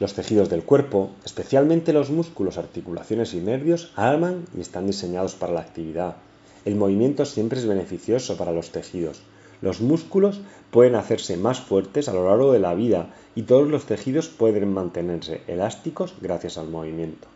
Los 0.00 0.14
tejidos 0.14 0.50
del 0.50 0.64
cuerpo, 0.64 1.10
especialmente 1.24 1.92
los 1.92 2.10
músculos, 2.10 2.58
articulaciones 2.58 3.32
y 3.32 3.36
nervios, 3.36 3.92
arman 3.94 4.44
y 4.56 4.60
están 4.60 4.88
diseñados 4.88 5.36
para 5.36 5.52
la 5.52 5.60
actividad, 5.60 6.16
el 6.66 6.74
movimiento 6.74 7.24
siempre 7.24 7.60
es 7.60 7.66
beneficioso 7.66 8.36
para 8.36 8.52
los 8.52 8.70
tejidos. 8.70 9.22
Los 9.62 9.80
músculos 9.80 10.40
pueden 10.70 10.96
hacerse 10.96 11.36
más 11.36 11.60
fuertes 11.60 12.08
a 12.08 12.12
lo 12.12 12.28
largo 12.28 12.52
de 12.52 12.58
la 12.58 12.74
vida 12.74 13.14
y 13.36 13.42
todos 13.42 13.68
los 13.68 13.86
tejidos 13.86 14.28
pueden 14.28 14.74
mantenerse 14.74 15.42
elásticos 15.46 16.14
gracias 16.20 16.58
al 16.58 16.68
movimiento. 16.68 17.28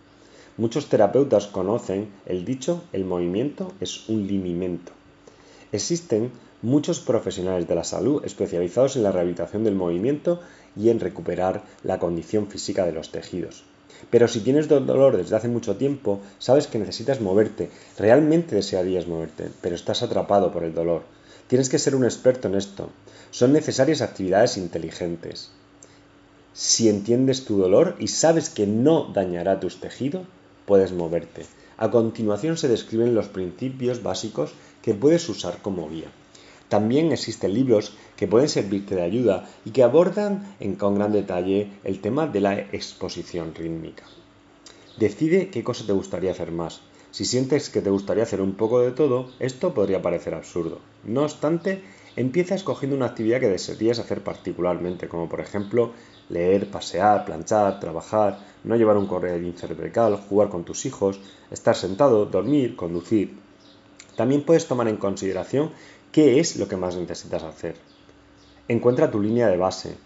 Muchos 0.56 0.88
terapeutas 0.88 1.46
conocen 1.46 2.10
el 2.26 2.44
dicho 2.44 2.82
el 2.92 3.04
movimiento 3.04 3.72
es 3.80 4.08
un 4.08 4.26
limimento. 4.26 4.92
Existen 5.70 6.32
muchos 6.60 6.99
profesionales 6.99 7.68
de 7.68 7.76
la 7.76 7.84
salud 7.84 8.25
especializados 8.25 8.96
en 8.96 9.04
la 9.04 9.12
rehabilitación 9.12 9.62
del 9.62 9.76
movimiento 9.76 10.40
y 10.76 10.88
en 10.90 10.99
recuperar 10.99 11.62
la 11.84 12.00
condición 12.00 12.49
física 12.49 12.84
de 12.84 12.92
los 12.92 13.12
tejidos. 13.12 13.62
Pero 14.11 14.28
si 14.28 14.40
tienes 14.40 14.68
dolor 14.68 15.16
desde 15.16 15.37
hace 15.37 15.49
mucho 15.49 15.76
tiempo, 15.76 16.20
sabes 16.38 16.66
que 16.66 16.78
necesitas 16.78 17.20
moverte. 17.20 17.70
Realmente 17.99 18.54
desearías 18.54 19.06
moverte, 19.06 19.50
pero 19.61 19.75
estás 19.75 20.02
atrapado 20.02 20.52
por 20.52 20.64
el 20.64 20.75
dolor. 20.75 21.02
Tienes 21.47 21.68
que 21.68 21.78
ser 21.78 21.94
un 21.94 22.04
experto 22.04 22.49
en 22.49 22.54
esto. 22.54 22.90
Son 23.30 23.52
necesarias 23.52 24.02
actividades 24.02 24.56
inteligentes. 24.56 25.50
Si 26.52 26.88
entiendes 26.88 27.44
tu 27.44 27.59
dolor 27.59 27.97
y 27.99 28.09
sabes 28.09 28.50
que 28.50 28.66
no 28.66 29.11
dañará 29.12 29.61
tus 29.61 29.80
tejidos, 29.80 30.26
puedes 30.66 30.92
moverte. 30.92 31.47
A 31.76 31.90
continuación 31.90 32.56
se 32.56 32.68
describen 32.68 33.14
los 33.14 33.28
principios 33.28 34.02
básicos 34.02 34.52
que 34.82 34.94
puedes 34.94 35.28
usar 35.28 35.62
como 35.62 35.88
guía. 35.88 36.11
También 36.70 37.10
existen 37.10 37.52
libros 37.52 37.96
que 38.16 38.28
pueden 38.28 38.48
servirte 38.48 38.94
de 38.94 39.02
ayuda 39.02 39.50
y 39.64 39.72
que 39.72 39.82
abordan 39.82 40.54
en, 40.60 40.76
con 40.76 40.94
gran 40.94 41.12
detalle 41.12 41.68
el 41.82 42.00
tema 42.00 42.28
de 42.28 42.40
la 42.40 42.58
exposición 42.58 43.54
rítmica. 43.56 44.04
Decide 44.96 45.50
qué 45.50 45.64
cosa 45.64 45.84
te 45.84 45.92
gustaría 45.92 46.30
hacer 46.30 46.52
más. 46.52 46.80
Si 47.10 47.24
sientes 47.24 47.70
que 47.70 47.82
te 47.82 47.90
gustaría 47.90 48.22
hacer 48.22 48.40
un 48.40 48.54
poco 48.54 48.80
de 48.80 48.92
todo, 48.92 49.32
esto 49.40 49.74
podría 49.74 50.00
parecer 50.00 50.32
absurdo. 50.32 50.78
No 51.02 51.22
obstante, 51.22 51.82
empieza 52.14 52.54
escogiendo 52.54 52.96
una 52.96 53.06
actividad 53.06 53.40
que 53.40 53.48
desearías 53.48 53.98
hacer 53.98 54.22
particularmente, 54.22 55.08
como 55.08 55.28
por 55.28 55.40
ejemplo 55.40 55.90
leer, 56.28 56.70
pasear, 56.70 57.24
planchar, 57.24 57.80
trabajar, 57.80 58.38
no 58.62 58.76
llevar 58.76 58.96
un 58.96 59.06
correo 59.06 59.52
cervical, 59.56 60.16
jugar 60.28 60.48
con 60.48 60.64
tus 60.64 60.86
hijos, 60.86 61.18
estar 61.50 61.74
sentado, 61.74 62.26
dormir, 62.26 62.76
conducir. 62.76 63.50
También 64.20 64.42
puedes 64.42 64.68
tomar 64.68 64.86
en 64.86 64.98
consideración 64.98 65.70
qué 66.12 66.40
es 66.40 66.56
lo 66.56 66.68
que 66.68 66.76
más 66.76 66.94
necesitas 66.94 67.42
hacer. 67.42 67.76
Encuentra 68.68 69.10
tu 69.10 69.18
línea 69.18 69.48
de 69.48 69.56
base. 69.56 69.96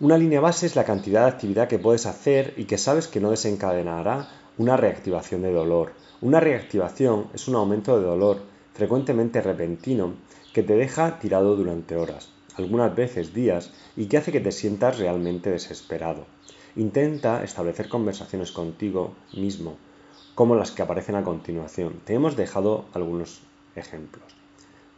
Una 0.00 0.16
línea 0.16 0.40
base 0.40 0.64
es 0.64 0.74
la 0.74 0.86
cantidad 0.86 1.24
de 1.24 1.32
actividad 1.32 1.68
que 1.68 1.78
puedes 1.78 2.06
hacer 2.06 2.54
y 2.56 2.64
que 2.64 2.78
sabes 2.78 3.06
que 3.06 3.20
no 3.20 3.28
desencadenará 3.28 4.30
una 4.56 4.78
reactivación 4.78 5.42
de 5.42 5.52
dolor. 5.52 5.92
Una 6.22 6.40
reactivación 6.40 7.26
es 7.34 7.46
un 7.46 7.56
aumento 7.56 8.00
de 8.00 8.06
dolor, 8.06 8.40
frecuentemente 8.72 9.42
repentino, 9.42 10.14
que 10.54 10.62
te 10.62 10.72
deja 10.72 11.18
tirado 11.18 11.56
durante 11.56 11.94
horas, 11.94 12.30
algunas 12.56 12.96
veces 12.96 13.34
días, 13.34 13.70
y 13.98 14.06
que 14.06 14.16
hace 14.16 14.32
que 14.32 14.40
te 14.40 14.50
sientas 14.50 14.98
realmente 14.98 15.50
desesperado. 15.50 16.24
Intenta 16.74 17.44
establecer 17.44 17.90
conversaciones 17.90 18.50
contigo 18.50 19.12
mismo, 19.34 19.76
como 20.38 20.54
las 20.54 20.70
que 20.70 20.82
aparecen 20.82 21.16
a 21.16 21.24
continuación. 21.24 21.94
Te 22.04 22.14
hemos 22.14 22.36
dejado 22.36 22.84
algunos 22.94 23.40
ejemplos. 23.74 24.22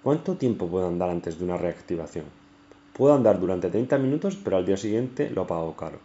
¿Cuánto 0.02 0.36
tiempo 0.36 0.66
puedo 0.66 0.86
andar 0.86 1.08
antes 1.08 1.38
de 1.38 1.46
una 1.46 1.56
reactivación? 1.56 2.26
Puedo 2.92 3.14
andar 3.14 3.40
durante 3.40 3.70
30 3.70 3.96
minutos, 3.96 4.36
pero 4.36 4.58
al 4.58 4.66
día 4.66 4.76
siguiente 4.76 5.30
lo 5.30 5.46
pago 5.46 5.74
caro. 5.76 5.98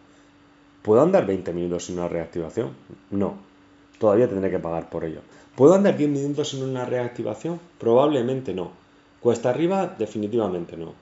¿Puedo 0.83 1.01
andar 1.01 1.25
20 1.25 1.51
minutos 1.51 1.87
sin 1.87 1.99
una 1.99 2.07
reactivación? 2.07 2.69
No, 3.11 3.33
todavía 3.99 4.29
tendré 4.29 4.49
que 4.51 4.59
pagar 4.59 4.89
por 4.89 5.03
ello. 5.03 5.19
¿Puedo 5.57 5.73
andar 5.73 5.97
10 5.97 6.11
minutos 6.11 6.51
sin 6.51 6.63
una 6.63 6.85
reactivación? 6.85 7.59
Probablemente 7.77 8.53
no. 8.53 8.71
Cuesta 9.19 9.49
arriba, 9.49 9.97
definitivamente 9.99 10.77
no. 10.77 10.93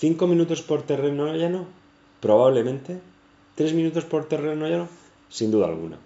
¿5 0.00 0.26
minutos 0.26 0.60
por 0.62 0.82
terreno 0.82 1.32
llano? 1.36 1.66
Probablemente. 2.18 2.98
¿3 3.56 3.74
minutos 3.74 4.04
por 4.06 4.24
terreno 4.24 4.66
llano? 4.66 4.88
Sin 5.28 5.52
duda 5.52 5.68
alguna. 5.68 5.98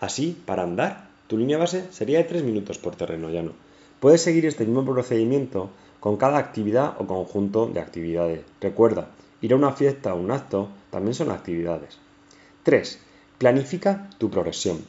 Así, 0.00 0.40
para 0.46 0.62
andar, 0.62 1.08
tu 1.26 1.36
línea 1.36 1.58
base 1.58 1.84
sería 1.90 2.18
de 2.18 2.24
3 2.24 2.42
minutos 2.42 2.78
por 2.78 2.96
terreno 2.96 3.30
llano. 3.30 3.52
Puedes 4.00 4.22
seguir 4.22 4.46
este 4.46 4.64
mismo 4.64 4.84
procedimiento 4.84 5.70
con 6.00 6.16
cada 6.16 6.38
actividad 6.38 6.94
o 7.00 7.06
conjunto 7.06 7.66
de 7.66 7.80
actividades. 7.80 8.44
Recuerda, 8.60 9.10
ir 9.42 9.52
a 9.52 9.56
una 9.56 9.72
fiesta 9.72 10.14
o 10.14 10.18
un 10.18 10.30
acto 10.30 10.68
también 10.90 11.14
son 11.14 11.30
actividades. 11.30 11.98
3. 12.62 13.00
Planifica 13.38 14.08
tu 14.18 14.30
progresión. 14.30 14.84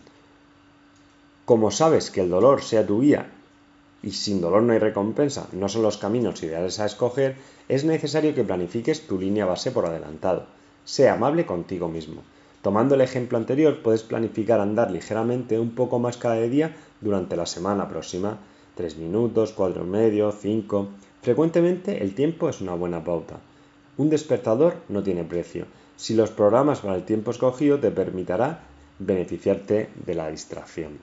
Como 1.46 1.72
sabes 1.72 2.12
que 2.12 2.22
el 2.22 2.30
dolor 2.30 2.62
sea 2.62 2.86
tu 2.86 3.02
guía 3.02 3.32
y 4.04 4.12
sin 4.12 4.40
dolor 4.40 4.62
no 4.62 4.74
hay 4.74 4.80
recompensa, 4.80 5.48
no 5.52 5.68
son 5.68 5.82
los 5.82 5.98
caminos 5.98 6.42
ideales 6.44 6.80
a 6.80 6.86
escoger, 6.86 7.36
es 7.68 7.84
necesario 7.84 8.36
que 8.36 8.44
planifiques 8.44 9.08
tu 9.08 9.20
línea 9.20 9.46
base 9.46 9.72
por 9.72 9.86
adelantado. 9.86 10.46
Sea 10.86 11.14
amable 11.14 11.46
contigo 11.46 11.90
mismo. 11.90 12.22
Tomando 12.62 12.96
el 12.96 13.02
ejemplo 13.02 13.38
anterior, 13.38 13.82
puedes 13.82 14.04
planificar 14.04 14.60
andar 14.60 14.92
ligeramente 14.92 15.60
un 15.60 15.72
poco 15.72 16.00
más 16.00 16.18
cada 16.18 16.36
día 16.36 16.76
durante 17.00 17.36
la 17.36 17.46
semana 17.46 17.88
próxima. 17.88 18.38
3 18.76 18.98
minutos, 18.98 19.54
4 19.54 19.84
y 19.84 19.88
medio, 19.88 20.32
5. 20.32 20.88
Frecuentemente 21.22 22.04
el 22.04 22.16
tiempo 22.16 22.50
es 22.50 22.62
una 22.62 22.74
buena 22.74 23.04
pauta. 23.04 23.38
Un 23.98 24.10
despertador 24.10 24.76
no 24.90 25.04
tiene 25.04 25.24
precio 25.24 25.66
si 25.96 26.14
los 26.14 26.32
programas 26.32 26.80
para 26.80 26.96
el 26.96 27.04
tiempo 27.04 27.32
escogido 27.32 27.80
te 27.80 27.92
permitirá 27.92 28.62
beneficiarte 29.00 29.90
de 30.06 30.16
la 30.16 30.30
distracción 30.30 31.00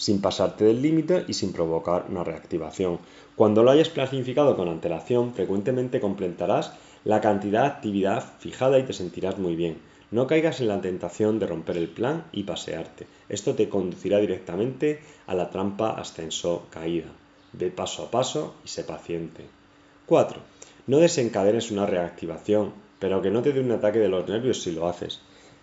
sin 0.00 0.22
pasarte 0.22 0.64
del 0.64 0.80
límite 0.80 1.26
y 1.28 1.34
sin 1.34 1.52
provocar 1.52 2.06
una 2.08 2.24
reactivación. 2.24 2.98
Cuando 3.36 3.62
lo 3.62 3.70
hayas 3.70 3.90
planificado 3.90 4.56
con 4.56 4.66
antelación, 4.66 5.34
frecuentemente 5.34 6.00
completarás 6.00 6.72
la 7.04 7.20
cantidad 7.20 7.64
de 7.64 7.68
actividad 7.68 8.24
fijada 8.38 8.78
y 8.78 8.84
te 8.84 8.94
sentirás 8.94 9.38
muy 9.38 9.56
bien. 9.56 9.76
No 10.10 10.26
caigas 10.26 10.60
en 10.60 10.68
la 10.68 10.80
tentación 10.80 11.38
de 11.38 11.46
romper 11.46 11.76
el 11.76 11.88
plan 11.88 12.24
y 12.32 12.42
pasearte. 12.42 13.06
Esto 13.28 13.54
te 13.54 13.68
conducirá 13.68 14.18
directamente 14.18 15.00
a 15.26 15.34
la 15.34 15.50
trampa 15.50 15.90
ascenso-caída. 15.90 17.08
Ve 17.52 17.70
paso 17.70 18.04
a 18.04 18.10
paso 18.10 18.54
y 18.64 18.68
sé 18.68 18.84
paciente. 18.84 19.44
4. 20.06 20.40
No 20.86 20.98
desencadenes 20.98 21.70
una 21.70 21.86
reactivación 21.86 22.72
pero 23.00 23.22
que 23.22 23.30
no 23.30 23.42
te 23.42 23.52
dé 23.52 23.60
un 23.60 23.72
ataque 23.72 23.98
de 23.98 24.08
los 24.08 24.28
nervios 24.28 24.62
si 24.62 24.70
lo 24.70 24.86
haces. 24.86 25.20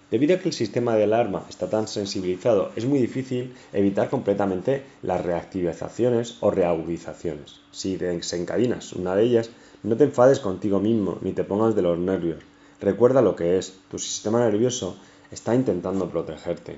Debido 0.10 0.36
a 0.36 0.39
que 0.39 0.50
el 0.50 0.54
sistema 0.54 0.96
de 0.96 1.04
alarma 1.04 1.46
está 1.50 1.70
tan 1.70 1.88
sensibilizado, 1.88 2.72
es 2.75 2.86
muy 2.86 3.00
difícil 3.00 3.54
evitar 3.74 4.10
completamente 4.10 4.84
las 5.04 5.24
reactivaciones 5.24 6.38
o 6.39 6.50
reagudizaciones. 6.50 7.60
Si 7.72 7.98
desencadenas 7.98 8.94
una 8.94 9.16
de 9.16 9.24
ellas, 9.24 9.51
no 9.84 9.96
te 9.96 10.06
enfades 10.06 10.39
contigo 10.39 10.80
mismo 10.80 11.20
ni 11.22 11.34
te 11.34 11.44
pongas 11.44 11.75
de 11.75 11.82
los 11.84 12.00
nervios. 12.00 12.39
Recuerda 12.79 13.22
lo 13.22 13.36
que 13.36 13.57
es, 13.57 13.74
tu 13.89 13.98
sistema 13.98 14.39
nervioso 14.39 14.98
está 15.31 15.55
intentando 15.55 16.10
protegerte. 16.10 16.77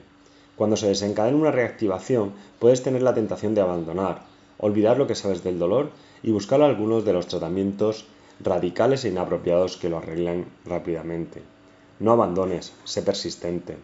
Cuando 0.56 0.78
se 0.78 0.88
desencadena 0.88 1.38
una 1.38 1.52
reactivación, 1.52 2.34
puedes 2.60 2.84
tener 2.84 3.02
la 3.02 3.14
tentación 3.14 3.54
de 3.54 3.62
abandonar, 3.62 4.24
olvidar 4.58 4.98
lo 4.98 5.08
que 5.08 5.16
sabes 5.16 5.44
del 5.44 5.60
dolor 5.60 5.90
y 6.24 6.32
buscar 6.32 6.62
algunos 6.62 7.06
de 7.06 7.14
los 7.14 7.28
tratamientos 7.28 8.06
radicales 8.40 9.04
e 9.04 9.10
inapropiados 9.10 9.78
que 9.78 9.90
lo 9.90 9.98
arreglan 9.98 10.46
rápidamente. 10.66 11.42
No 12.00 12.14
abandones, 12.14 12.74
sé 12.86 13.02
persistente. 13.02 13.76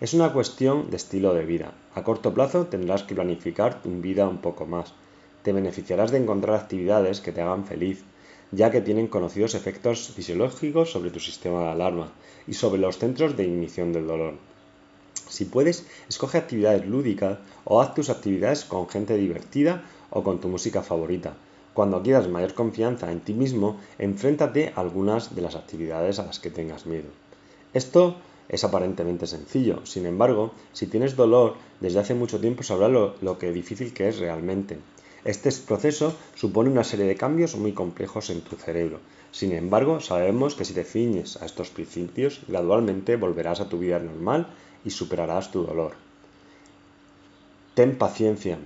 Es 0.00 0.12
una 0.12 0.32
cuestión 0.32 0.90
de 0.90 0.96
estilo 0.96 1.32
de 1.32 1.46
vida. 1.46 1.72
A 1.94 2.02
corto 2.04 2.34
plazo 2.34 2.66
tendrás 2.66 3.04
que 3.04 3.14
planificar 3.14 3.82
tu 3.82 3.88
vida 3.88 4.28
un 4.28 4.38
poco 4.38 4.66
más. 4.66 4.92
Te 5.42 5.52
beneficiarás 5.52 6.10
de 6.10 6.18
encontrar 6.18 6.56
actividades 6.56 7.20
que 7.20 7.32
te 7.32 7.40
hagan 7.40 7.64
feliz, 7.64 8.04
ya 8.54 8.70
que 8.70 8.80
tienen 8.80 9.08
conocidos 9.08 9.54
efectos 9.54 10.08
fisiológicos 10.08 10.90
sobre 10.90 11.10
tu 11.10 11.20
sistema 11.20 11.62
de 11.62 11.70
alarma 11.70 12.12
y 12.46 12.54
sobre 12.54 12.80
los 12.80 12.98
centros 12.98 13.36
de 13.36 13.44
ignición 13.44 13.92
del 13.92 14.06
dolor. 14.06 14.34
Si 15.28 15.44
puedes, 15.46 15.86
escoge 16.08 16.38
actividades 16.38 16.86
lúdicas 16.86 17.38
o 17.64 17.80
haz 17.80 17.94
tus 17.94 18.10
actividades 18.10 18.64
con 18.64 18.88
gente 18.88 19.16
divertida 19.16 19.82
o 20.10 20.22
con 20.22 20.40
tu 20.40 20.48
música 20.48 20.82
favorita. 20.82 21.34
Cuando 21.72 22.02
quieras 22.02 22.28
mayor 22.28 22.54
confianza 22.54 23.10
en 23.10 23.20
ti 23.20 23.34
mismo, 23.34 23.80
enfréntate 23.98 24.72
a 24.76 24.80
algunas 24.80 25.34
de 25.34 25.42
las 25.42 25.56
actividades 25.56 26.20
a 26.20 26.26
las 26.26 26.38
que 26.38 26.50
tengas 26.50 26.86
miedo. 26.86 27.08
Esto 27.72 28.16
es 28.48 28.62
aparentemente 28.62 29.26
sencillo, 29.26 29.84
sin 29.84 30.06
embargo, 30.06 30.52
si 30.72 30.86
tienes 30.86 31.16
dolor 31.16 31.54
desde 31.80 31.98
hace 31.98 32.14
mucho 32.14 32.38
tiempo 32.38 32.62
sabrás 32.62 32.90
lo, 32.90 33.16
lo 33.22 33.38
que 33.38 33.50
difícil 33.50 33.92
que 33.92 34.08
es 34.08 34.18
realmente. 34.18 34.78
Este 35.24 35.50
proceso 35.66 36.14
supone 36.34 36.68
una 36.68 36.84
serie 36.84 37.06
de 37.06 37.16
cambios 37.16 37.56
muy 37.56 37.72
complejos 37.72 38.28
en 38.28 38.42
tu 38.42 38.56
cerebro. 38.56 39.00
Sin 39.32 39.52
embargo, 39.52 40.00
sabemos 40.00 40.54
que 40.54 40.66
si 40.66 40.74
te 40.74 40.84
ciñes 40.84 41.40
a 41.40 41.46
estos 41.46 41.70
principios, 41.70 42.42
gradualmente 42.46 43.16
volverás 43.16 43.60
a 43.60 43.68
tu 43.70 43.78
vida 43.78 43.98
normal 43.98 44.48
y 44.84 44.90
superarás 44.90 45.50
tu 45.50 45.64
dolor. 45.64 45.92
Ten 47.74 47.96
paciencia. 47.96 48.58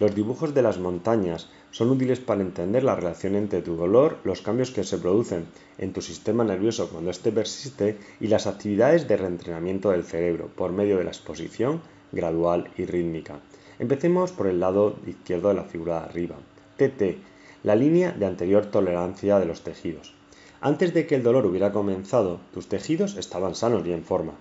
Los 0.00 0.14
dibujos 0.14 0.54
de 0.54 0.62
las 0.62 0.78
montañas 0.78 1.50
son 1.72 1.90
útiles 1.90 2.20
para 2.20 2.40
entender 2.40 2.84
la 2.84 2.96
relación 2.96 3.36
entre 3.36 3.60
tu 3.60 3.76
dolor, 3.76 4.16
los 4.24 4.40
cambios 4.40 4.70
que 4.70 4.84
se 4.84 4.96
producen 4.96 5.46
en 5.76 5.92
tu 5.92 6.00
sistema 6.00 6.42
nervioso 6.42 6.88
cuando 6.88 7.10
éste 7.10 7.32
persiste 7.32 7.98
y 8.18 8.28
las 8.28 8.46
actividades 8.46 9.06
de 9.06 9.18
reentrenamiento 9.18 9.90
del 9.90 10.04
cerebro 10.04 10.48
por 10.56 10.72
medio 10.72 10.96
de 10.96 11.04
la 11.04 11.10
exposición 11.10 11.82
gradual 12.12 12.70
y 12.78 12.86
rítmica. 12.86 13.40
Empecemos 13.78 14.32
por 14.32 14.48
el 14.48 14.60
lado 14.60 14.96
izquierdo 15.06 15.48
de 15.48 15.54
la 15.54 15.64
figura 15.64 16.00
de 16.00 16.06
arriba. 16.06 16.36
TT, 16.76 17.18
la 17.62 17.74
línea 17.74 18.12
de 18.12 18.26
anterior 18.26 18.66
tolerancia 18.66 19.38
de 19.38 19.46
los 19.46 19.62
tejidos. 19.62 20.14
Antes 20.60 20.92
de 20.92 21.06
que 21.06 21.14
el 21.14 21.22
dolor 21.22 21.46
hubiera 21.46 21.72
comenzado, 21.72 22.40
tus 22.52 22.68
tejidos 22.68 23.16
estaban 23.16 23.54
sanos 23.54 23.86
y 23.86 23.92
en 23.92 24.04
forma. 24.04 24.32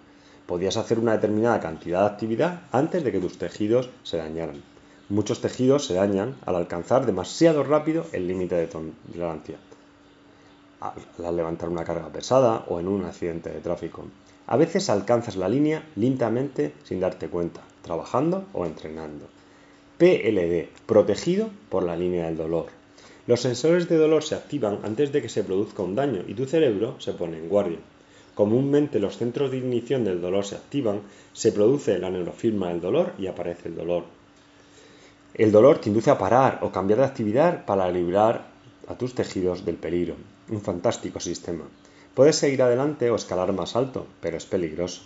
Podías 0.47 0.77
hacer 0.77 0.97
una 0.97 1.13
determinada 1.13 1.59
cantidad 1.59 2.01
de 2.01 2.07
actividad 2.07 2.61
antes 2.71 3.03
de 3.03 3.11
que 3.11 3.19
tus 3.19 3.37
tejidos 3.37 3.89
se 4.03 4.17
dañaran. 4.17 4.63
Muchos 5.09 5.41
tejidos 5.41 5.85
se 5.85 5.93
dañan 5.93 6.35
al 6.45 6.55
alcanzar 6.55 7.05
demasiado 7.05 7.63
rápido 7.63 8.05
el 8.13 8.27
límite 8.27 8.55
de 8.55 8.67
tolerancia, 8.67 9.57
al 10.81 11.35
levantar 11.35 11.69
una 11.69 11.83
carga 11.83 12.09
pesada 12.09 12.65
o 12.67 12.79
en 12.79 12.87
un 12.87 13.05
accidente 13.05 13.51
de 13.51 13.59
tráfico. 13.59 14.05
A 14.47 14.57
veces 14.57 14.89
alcanzas 14.89 15.35
la 15.35 15.47
línea 15.47 15.87
lentamente 15.95 16.73
sin 16.83 16.99
darte 16.99 17.29
cuenta, 17.29 17.61
trabajando 17.87 18.45
o 18.53 18.65
entrenando. 18.65 19.25
PLD, 19.97 20.69
protegido 20.85 21.49
por 21.69 21.83
la 21.83 21.95
línea 21.95 22.25
del 22.25 22.37
dolor. 22.37 22.67
Los 23.25 23.41
sensores 23.41 23.89
de 23.89 23.97
dolor 23.97 24.23
se 24.23 24.35
activan 24.35 24.79
antes 24.83 25.11
de 25.11 25.21
que 25.21 25.29
se 25.29 25.43
produzca 25.43 25.83
un 25.83 25.95
daño 25.95 26.23
y 26.27 26.33
tu 26.33 26.45
cerebro 26.45 26.99
se 26.99 27.13
pone 27.13 27.37
en 27.37 27.49
guardia. 27.49 27.79
Comúnmente 28.35 28.99
los 28.99 29.17
centros 29.17 29.49
de 29.49 29.57
ignición 29.57 30.03
del 30.03 30.21
dolor 30.21 30.45
se 30.45 30.55
activan, 30.55 31.01
se 31.33 31.51
produce 31.51 31.97
la 31.97 32.11
neurofirma 32.11 32.69
del 32.69 32.81
dolor 32.81 33.13
y 33.17 33.27
aparece 33.27 33.69
el 33.69 33.75
dolor. 33.75 34.03
El 35.33 35.51
dolor 35.51 35.79
te 35.79 35.89
induce 35.89 36.11
a 36.11 36.17
parar 36.17 36.59
o 36.61 36.71
cambiar 36.71 36.99
de 36.99 37.05
actividad 37.05 37.65
para 37.65 37.89
librar 37.89 38.47
a 38.87 38.95
tus 38.95 39.15
tejidos 39.15 39.65
del 39.65 39.75
peligro. 39.75 40.15
Un 40.49 40.61
fantástico 40.61 41.19
sistema. 41.19 41.65
Puedes 42.13 42.35
seguir 42.35 42.61
adelante 42.61 43.09
o 43.09 43.15
escalar 43.15 43.51
más 43.53 43.75
alto, 43.75 44.05
pero 44.21 44.37
es 44.37 44.45
peligroso. 44.45 45.01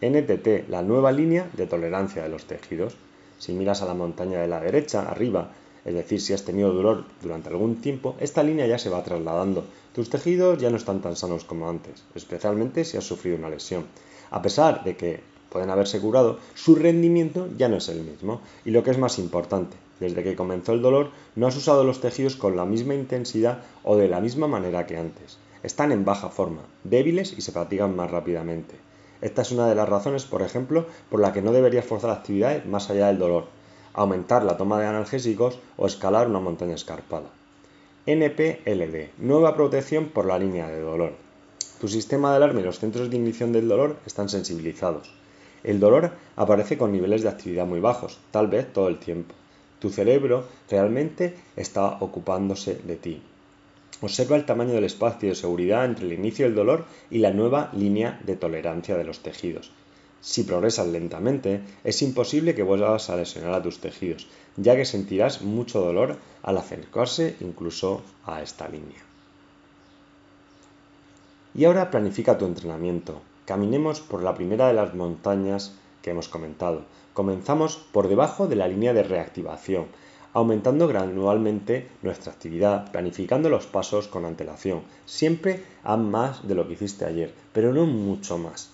NTT, 0.00 0.68
la 0.68 0.82
nueva 0.82 1.12
línea 1.12 1.48
de 1.56 1.66
tolerancia 1.66 2.22
de 2.22 2.28
los 2.30 2.46
tejidos. 2.46 2.96
Si 3.38 3.52
miras 3.52 3.82
a 3.82 3.86
la 3.86 3.94
montaña 3.94 4.40
de 4.40 4.48
la 4.48 4.60
derecha, 4.60 5.02
arriba, 5.02 5.50
es 5.84 5.94
decir, 5.94 6.20
si 6.20 6.32
has 6.32 6.44
tenido 6.44 6.72
dolor 6.72 7.04
durante 7.22 7.48
algún 7.48 7.76
tiempo, 7.80 8.16
esta 8.20 8.42
línea 8.42 8.66
ya 8.66 8.78
se 8.78 8.90
va 8.90 9.04
trasladando. 9.04 9.64
Tus 9.94 10.10
tejidos 10.10 10.58
ya 10.58 10.70
no 10.70 10.76
están 10.76 11.00
tan 11.00 11.16
sanos 11.16 11.44
como 11.44 11.68
antes, 11.68 12.04
especialmente 12.14 12.84
si 12.84 12.96
has 12.96 13.04
sufrido 13.04 13.36
una 13.36 13.50
lesión. 13.50 13.84
A 14.30 14.40
pesar 14.42 14.84
de 14.84 14.96
que 14.96 15.20
pueden 15.50 15.70
haberse 15.70 16.00
curado, 16.00 16.38
su 16.54 16.76
rendimiento 16.76 17.48
ya 17.58 17.68
no 17.68 17.76
es 17.76 17.88
el 17.88 18.02
mismo. 18.02 18.40
Y 18.64 18.70
lo 18.70 18.82
que 18.82 18.92
es 18.92 18.98
más 18.98 19.18
importante, 19.18 19.76
desde 19.98 20.22
que 20.22 20.36
comenzó 20.36 20.72
el 20.72 20.82
dolor, 20.82 21.10
no 21.36 21.46
has 21.46 21.56
usado 21.56 21.84
los 21.84 22.00
tejidos 22.00 22.36
con 22.36 22.56
la 22.56 22.64
misma 22.64 22.94
intensidad 22.94 23.62
o 23.82 23.96
de 23.96 24.08
la 24.08 24.20
misma 24.20 24.46
manera 24.46 24.86
que 24.86 24.96
antes. 24.96 25.38
Están 25.62 25.92
en 25.92 26.04
baja 26.06 26.30
forma, 26.30 26.62
débiles 26.84 27.34
y 27.36 27.42
se 27.42 27.52
fatigan 27.52 27.94
más 27.94 28.10
rápidamente. 28.10 28.76
Esta 29.22 29.42
es 29.42 29.52
una 29.52 29.68
de 29.68 29.74
las 29.74 29.88
razones, 29.88 30.24
por 30.24 30.42
ejemplo, 30.42 30.86
por 31.10 31.20
la 31.20 31.32
que 31.32 31.42
no 31.42 31.52
deberías 31.52 31.84
forzar 31.84 32.10
actividades 32.10 32.64
más 32.66 32.88
allá 32.88 33.08
del 33.08 33.18
dolor, 33.18 33.46
aumentar 33.92 34.44
la 34.44 34.56
toma 34.56 34.80
de 34.80 34.86
analgésicos 34.86 35.58
o 35.76 35.86
escalar 35.86 36.28
una 36.28 36.40
montaña 36.40 36.74
escarpada. 36.74 37.28
NPLD, 38.06 39.10
nueva 39.18 39.54
protección 39.54 40.08
por 40.08 40.24
la 40.24 40.38
línea 40.38 40.68
de 40.68 40.80
dolor. 40.80 41.12
Tu 41.80 41.88
sistema 41.88 42.30
de 42.30 42.36
alarma 42.36 42.60
y 42.60 42.64
los 42.64 42.78
centros 42.78 43.10
de 43.10 43.16
ignición 43.16 43.52
del 43.52 43.68
dolor 43.68 43.96
están 44.06 44.28
sensibilizados. 44.28 45.12
El 45.62 45.80
dolor 45.80 46.12
aparece 46.36 46.78
con 46.78 46.92
niveles 46.92 47.22
de 47.22 47.28
actividad 47.28 47.66
muy 47.66 47.80
bajos, 47.80 48.18
tal 48.30 48.46
vez 48.46 48.72
todo 48.72 48.88
el 48.88 48.98
tiempo. 48.98 49.34
Tu 49.78 49.90
cerebro 49.90 50.44
realmente 50.70 51.34
está 51.56 51.98
ocupándose 52.00 52.74
de 52.74 52.96
ti. 52.96 53.22
Observa 54.02 54.36
el 54.36 54.46
tamaño 54.46 54.72
del 54.72 54.84
espacio 54.84 55.28
de 55.28 55.34
seguridad 55.34 55.84
entre 55.84 56.06
el 56.06 56.12
inicio 56.12 56.46
del 56.46 56.54
dolor 56.54 56.86
y 57.10 57.18
la 57.18 57.32
nueva 57.32 57.70
línea 57.74 58.20
de 58.24 58.36
tolerancia 58.36 58.96
de 58.96 59.04
los 59.04 59.20
tejidos. 59.20 59.72
Si 60.22 60.42
progresas 60.44 60.86
lentamente, 60.86 61.62
es 61.84 62.02
imposible 62.02 62.54
que 62.54 62.62
vuelvas 62.62 63.08
a 63.08 63.16
lesionar 63.16 63.54
a 63.54 63.62
tus 63.62 63.80
tejidos, 63.80 64.26
ya 64.56 64.76
que 64.76 64.84
sentirás 64.84 65.42
mucho 65.42 65.80
dolor 65.80 66.16
al 66.42 66.58
acercarse 66.58 67.36
incluso 67.40 68.02
a 68.26 68.42
esta 68.42 68.68
línea. 68.68 69.02
Y 71.54 71.64
ahora 71.64 71.90
planifica 71.90 72.38
tu 72.38 72.46
entrenamiento. 72.46 73.22
Caminemos 73.44 74.00
por 74.00 74.22
la 74.22 74.34
primera 74.34 74.68
de 74.68 74.74
las 74.74 74.94
montañas 74.94 75.74
que 76.02 76.10
hemos 76.10 76.28
comentado. 76.28 76.84
Comenzamos 77.14 77.76
por 77.76 78.08
debajo 78.08 78.46
de 78.46 78.56
la 78.56 78.68
línea 78.68 78.92
de 78.92 79.02
reactivación, 79.02 79.86
aumentando 80.32 80.88
gradualmente 80.88 81.88
nuestra 82.02 82.32
actividad, 82.32 82.90
planificando 82.92 83.48
los 83.48 83.66
pasos 83.66 84.08
con 84.08 84.24
antelación. 84.24 84.82
Siempre 85.06 85.64
haz 85.82 85.98
más 85.98 86.46
de 86.46 86.54
lo 86.54 86.66
que 86.66 86.74
hiciste 86.74 87.04
ayer, 87.04 87.34
pero 87.52 87.72
no 87.72 87.86
mucho 87.86 88.38
más 88.38 88.70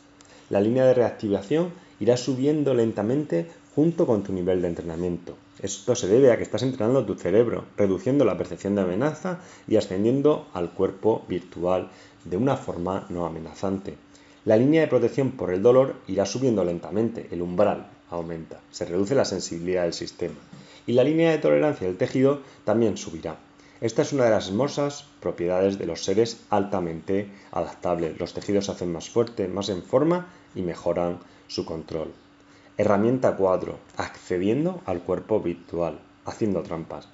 la 0.49 0.61
línea 0.61 0.85
de 0.85 0.95
reactivación 0.95 1.73
irá 1.99 2.17
subiendo 2.17 2.75
lentamente 2.75 3.47
junto 3.75 4.07
con 4.07 4.23
tu 4.23 4.33
nivel 4.33 4.63
de 4.63 4.69
entrenamiento. 4.69 5.37
Esto 5.61 5.97
se 5.97 6.07
debe 6.07 6.31
a 6.31 6.37
que 6.37 6.45
estás 6.45 6.63
entrenando 6.63 7.05
tu 7.05 7.15
cerebro, 7.15 7.65
reduciendo 7.77 8.25
la 8.25 8.37
percepción 8.37 8.75
de 8.75 8.83
amenaza 8.83 9.41
y 9.67 9.77
ascendiendo 9.77 10.47
al 10.53 10.71
cuerpo 10.71 11.25
virtual 11.29 11.89
de 12.25 12.37
una 12.37 12.57
forma 12.57 13.07
no 13.09 13.27
amenazante. 13.27 13.97
La 14.45 14.57
línea 14.57 14.83
de 14.83 14.89
protección 14.89 15.33
por 15.33 15.53
el 15.53 15.63
dolor 15.63 15.97
irá 16.07 16.27
subiendo 16.27 16.63
lentamente, 16.63 17.27
el 17.33 17.43
umbral 17.43 17.89
aumenta, 18.11 18.61
se 18.71 18.85
reduce 18.85 19.17
la 19.17 19.25
sensibilidad 19.25 19.83
del 19.83 19.93
sistema 19.93 20.37
y 20.87 20.93
la 20.93 21.05
línea 21.05 21.31
de 21.31 21.39
tolerancia 21.39 21.87
del 21.87 21.97
tejido 21.97 22.41
también 22.65 22.97
subirá. 22.97 23.39
Esta 23.81 24.03
es 24.03 24.13
una 24.13 24.25
de 24.25 24.31
las 24.31 24.49
hermosas 24.49 25.05
propiedades 25.21 25.79
de 25.79 25.87
los 25.87 26.03
seres 26.03 26.41
altamente 26.49 27.29
adaptables. 27.51 28.19
Los 28.19 28.33
tejidos 28.33 28.67
se 28.67 28.73
hacen 28.73 28.93
más 28.93 29.11
fuertes, 29.11 29.51
más 29.51 29.69
en 29.69 29.83
forma 29.83 30.29
y 30.55 30.63
mejoran 30.63 31.19
su 31.47 31.67
control. 31.67 32.13
Herramienta 32.79 33.37
4. 33.37 33.79
Accediendo 33.99 34.81
al 34.87 35.03
cuerpo 35.03 35.41
virtual, 35.41 35.99
haciendo 36.25 36.63
trampas. 36.63 37.09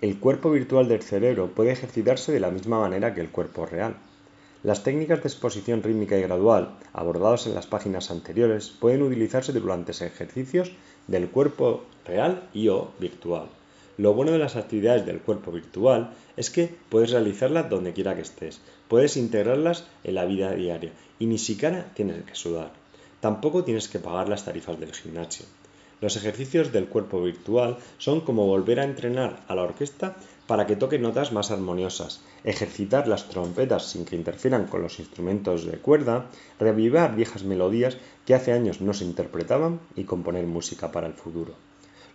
El 0.00 0.18
cuerpo 0.18 0.50
virtual 0.50 0.88
del 0.88 1.02
cerebro 1.02 1.48
puede 1.48 1.72
ejercitarse 1.72 2.32
de 2.32 2.40
la 2.40 2.50
misma 2.50 2.80
manera 2.80 3.14
que 3.14 3.20
el 3.20 3.30
cuerpo 3.30 3.66
real. 3.66 3.96
Las 4.64 4.82
técnicas 4.82 5.22
de 5.22 5.28
exposición 5.28 5.82
rítmica 5.82 6.16
y 6.16 6.22
gradual, 6.22 6.70
abordadas 6.94 7.46
en 7.46 7.54
las 7.54 7.66
páginas 7.66 8.10
anteriores, 8.10 8.70
pueden 8.70 9.02
utilizarse 9.02 9.52
durante 9.52 9.92
ejercicios 9.92 10.72
del 11.06 11.28
cuerpo 11.28 11.84
real 12.06 12.48
y 12.54 12.68
o 12.68 12.88
virtual. 12.98 13.48
Lo 13.98 14.14
bueno 14.14 14.32
de 14.32 14.38
las 14.38 14.56
actividades 14.56 15.04
del 15.04 15.20
cuerpo 15.20 15.52
virtual 15.52 16.14
es 16.38 16.48
que 16.48 16.74
puedes 16.88 17.10
realizarlas 17.10 17.68
donde 17.68 17.92
quiera 17.92 18.14
que 18.14 18.22
estés, 18.22 18.62
puedes 18.88 19.18
integrarlas 19.18 19.84
en 20.02 20.14
la 20.14 20.24
vida 20.24 20.54
diaria 20.54 20.92
y 21.18 21.26
ni 21.26 21.36
siquiera 21.36 21.92
tienes 21.92 22.24
que 22.24 22.34
sudar. 22.34 22.72
Tampoco 23.20 23.64
tienes 23.64 23.88
que 23.88 23.98
pagar 23.98 24.30
las 24.30 24.46
tarifas 24.46 24.80
del 24.80 24.94
gimnasio. 24.94 25.44
Los 26.00 26.16
ejercicios 26.16 26.72
del 26.72 26.86
cuerpo 26.86 27.22
virtual 27.22 27.76
son 27.98 28.22
como 28.22 28.46
volver 28.46 28.80
a 28.80 28.84
entrenar 28.84 29.40
a 29.46 29.54
la 29.54 29.62
orquesta 29.62 30.16
para 30.46 30.66
que 30.66 30.76
toque 30.76 30.98
notas 30.98 31.32
más 31.32 31.50
armoniosas, 31.50 32.20
ejercitar 32.44 33.08
las 33.08 33.28
trompetas 33.28 33.86
sin 33.86 34.04
que 34.04 34.16
interfieran 34.16 34.66
con 34.66 34.82
los 34.82 34.98
instrumentos 34.98 35.64
de 35.64 35.78
cuerda, 35.78 36.26
revivir 36.58 37.10
viejas 37.16 37.44
melodías 37.44 37.96
que 38.26 38.34
hace 38.34 38.52
años 38.52 38.80
no 38.80 38.92
se 38.92 39.04
interpretaban 39.04 39.80
y 39.96 40.04
componer 40.04 40.46
música 40.46 40.92
para 40.92 41.06
el 41.06 41.14
futuro. 41.14 41.54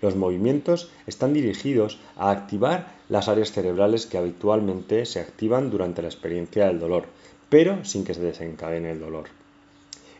Los 0.01 0.15
movimientos 0.15 0.89
están 1.07 1.33
dirigidos 1.33 1.99
a 2.15 2.31
activar 2.31 2.95
las 3.09 3.27
áreas 3.27 3.51
cerebrales 3.51 4.05
que 4.05 4.17
habitualmente 4.17 5.05
se 5.05 5.19
activan 5.19 5.69
durante 5.69 6.01
la 6.01 6.07
experiencia 6.07 6.67
del 6.67 6.79
dolor, 6.79 7.05
pero 7.49 7.83
sin 7.83 8.05
que 8.05 8.13
se 8.13 8.21
desencadene 8.21 8.91
el 8.91 8.99
dolor. 8.99 9.25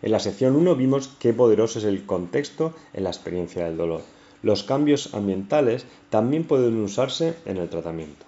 En 0.01 0.11
la 0.11 0.19
sección 0.19 0.55
1 0.55 0.75
vimos 0.75 1.09
qué 1.19 1.33
poderoso 1.33 1.79
es 1.79 1.85
el 1.85 2.05
contexto 2.05 2.73
en 2.93 3.03
la 3.03 3.09
experiencia 3.09 3.65
del 3.65 3.77
dolor. 3.77 4.01
Los 4.41 4.63
cambios 4.63 5.13
ambientales 5.13 5.86
también 6.10 6.45
pueden 6.45 6.82
usarse 6.82 7.36
en 7.45 7.58
el 7.58 7.67
tratamiento. 7.67 8.25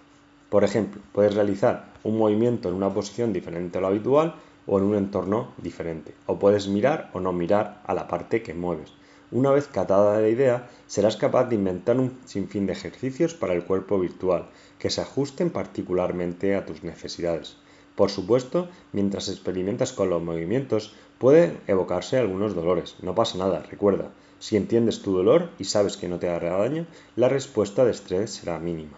Por 0.50 0.66
ejemplo, 0.66 1.02
puedes 1.14 1.36
realizar 1.36 1.86
un 2.04 2.18
movimiento 2.18 2.68
en 2.68 2.76
una 2.76 2.94
posición 2.94 3.32
diferente 3.32 3.78
a 3.78 3.82
lo 3.82 3.88
habitual 3.88 4.36
o 4.68 4.78
en 4.78 4.84
un 4.84 4.96
entorno 4.96 5.54
diferente, 5.58 6.14
o 6.26 6.38
puedes 6.38 6.68
mirar 6.68 7.10
o 7.14 7.22
no 7.22 7.32
mirar 7.32 7.82
a 7.86 7.94
la 7.94 8.10
parte 8.10 8.42
que 8.42 8.54
mueves. 8.54 8.92
Una 9.32 9.52
vez 9.52 9.70
catada 9.70 10.20
la 10.20 10.28
idea, 10.28 10.68
serás 10.88 11.16
capaz 11.16 11.46
de 11.46 11.56
inventar 11.56 11.98
un 11.98 12.20
sinfín 12.26 12.66
de 12.66 12.74
ejercicios 12.74 13.34
para 13.34 13.54
el 13.54 13.64
cuerpo 13.64 13.98
virtual 13.98 14.50
que 14.78 14.90
se 14.90 15.00
ajusten 15.00 15.50
particularmente 15.50 16.58
a 16.58 16.66
tus 16.66 16.84
necesidades. 16.84 17.56
Por 17.96 18.10
supuesto, 18.10 18.68
mientras 18.92 19.30
experimentas 19.30 19.94
con 19.94 20.10
los 20.10 20.22
movimientos, 20.22 20.94
pueden 21.18 21.58
evocarse 21.68 22.18
algunos 22.18 22.54
dolores. 22.54 22.98
No 23.02 23.16
pasa 23.16 23.38
nada, 23.38 23.64
recuerda, 23.70 24.10
si 24.42 24.58
entiendes 24.58 25.04
tu 25.04 25.16
dolor 25.16 25.52
y 25.60 25.66
sabes 25.66 25.98
que 25.98 26.08
no 26.08 26.18
te 26.18 26.28
hará 26.28 26.58
daño, 26.58 26.88
la 27.16 27.30
respuesta 27.30 27.86
de 27.86 27.92
estrés 27.92 28.32
será 28.32 28.58
mínima. 28.58 28.98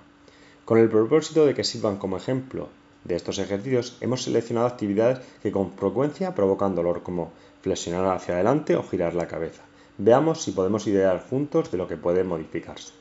Con 0.63 0.77
el 0.77 0.87
propósito 0.87 1.45
de 1.45 1.53
que 1.53 1.65
sirvan 1.65 1.97
como 1.97 2.15
ejemplo 2.15 2.69
de 3.03 3.17
estos 3.17 3.39
ejercicios, 3.39 3.97
hemos 3.99 4.23
seleccionado 4.23 4.67
actividades 4.67 5.19
que 5.41 5.51
con 5.51 5.73
frecuencia 5.73 6.33
provocan 6.33 6.75
dolor, 6.75 7.03
como 7.03 7.33
flexionar 7.61 8.05
hacia 8.15 8.35
adelante 8.35 8.77
o 8.77 8.83
girar 8.83 9.15
la 9.15 9.27
cabeza. 9.27 9.63
Veamos 9.97 10.41
si 10.41 10.51
podemos 10.51 10.87
idear 10.87 11.21
juntos 11.29 11.69
de 11.69 11.77
lo 11.77 11.89
que 11.89 11.97
puede 11.97 12.23
modificarse. 12.23 12.93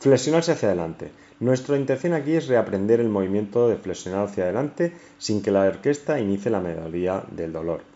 Flexionarse 0.00 0.50
hacia 0.50 0.70
adelante. 0.70 1.12
Nuestra 1.38 1.76
intención 1.76 2.14
aquí 2.14 2.32
es 2.32 2.48
reaprender 2.48 2.98
el 2.98 3.10
movimiento 3.10 3.68
de 3.68 3.76
flexionar 3.76 4.24
hacia 4.26 4.42
adelante 4.42 4.92
sin 5.18 5.40
que 5.40 5.52
la 5.52 5.60
orquesta 5.60 6.18
inicie 6.18 6.50
la 6.50 6.58
melodía 6.58 7.22
del 7.30 7.52
dolor. 7.52 7.89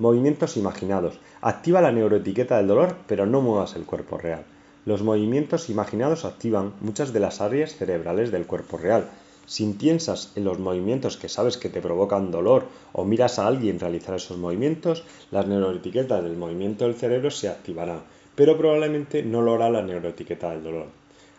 Movimientos 0.00 0.56
imaginados. 0.56 1.20
Activa 1.42 1.82
la 1.82 1.92
neuroetiqueta 1.92 2.56
del 2.56 2.68
dolor, 2.68 2.96
pero 3.06 3.26
no 3.26 3.42
muevas 3.42 3.76
el 3.76 3.84
cuerpo 3.84 4.16
real. 4.16 4.46
Los 4.86 5.02
movimientos 5.02 5.68
imaginados 5.68 6.24
activan 6.24 6.72
muchas 6.80 7.12
de 7.12 7.20
las 7.20 7.42
áreas 7.42 7.76
cerebrales 7.76 8.30
del 8.30 8.46
cuerpo 8.46 8.78
real, 8.78 9.10
si 9.44 9.66
piensas 9.74 10.32
en 10.36 10.44
los 10.44 10.58
movimientos 10.58 11.18
que 11.18 11.28
sabes 11.28 11.58
que 11.58 11.68
te 11.68 11.82
provocan 11.82 12.30
dolor 12.30 12.64
o 12.94 13.04
miras 13.04 13.38
a 13.38 13.46
alguien 13.46 13.78
realizar 13.78 14.14
esos 14.14 14.38
movimientos, 14.38 15.04
las 15.30 15.46
neuroetiquetas 15.46 16.24
del 16.24 16.38
movimiento 16.38 16.86
del 16.86 16.94
cerebro 16.94 17.30
se 17.30 17.50
activarán, 17.50 18.00
pero 18.34 18.56
probablemente 18.56 19.22
no 19.22 19.42
lo 19.42 19.52
hará 19.52 19.68
la 19.68 19.82
neuroetiqueta 19.82 20.52
del 20.52 20.62
dolor. 20.62 20.86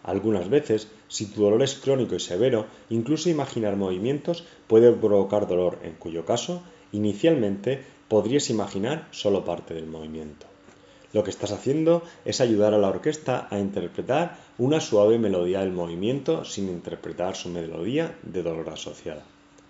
Algunas 0.04 0.52
veces, 0.52 0.88
si 1.08 1.26
tu 1.26 1.42
dolor 1.42 1.64
es 1.64 1.74
crónico 1.74 2.14
y 2.14 2.20
severo, 2.20 2.68
incluso 2.92 3.28
imaginar 3.28 3.76
movimientos 3.76 4.44
puede 4.68 4.92
provocar 4.92 5.48
dolor, 5.48 5.80
en 5.82 5.94
cuyo 5.94 6.26
caso, 6.26 6.62
inicialmente 6.92 7.82
podrías 8.12 8.50
imaginar 8.50 9.08
solo 9.12 9.46
parte 9.46 9.74
del 9.74 9.88
movimiento. 9.88 10.46
Lo 11.14 11.24
que 11.24 11.30
estás 11.30 11.54
haciendo 11.54 12.04
es 12.26 12.42
ayudar 12.42 12.74
a 12.74 12.78
la 12.78 12.90
orquesta 12.90 13.48
a 13.50 13.58
interpretar 13.58 14.38
una 14.58 14.82
suave 14.82 15.18
melodía 15.18 15.62
del 15.62 15.72
movimiento 15.72 16.44
sin 16.44 16.68
interpretar 16.68 17.38
su 17.38 17.48
melodía 17.48 18.18
de 18.24 18.44
dolor 18.44 18.70
asociada. 18.70 19.24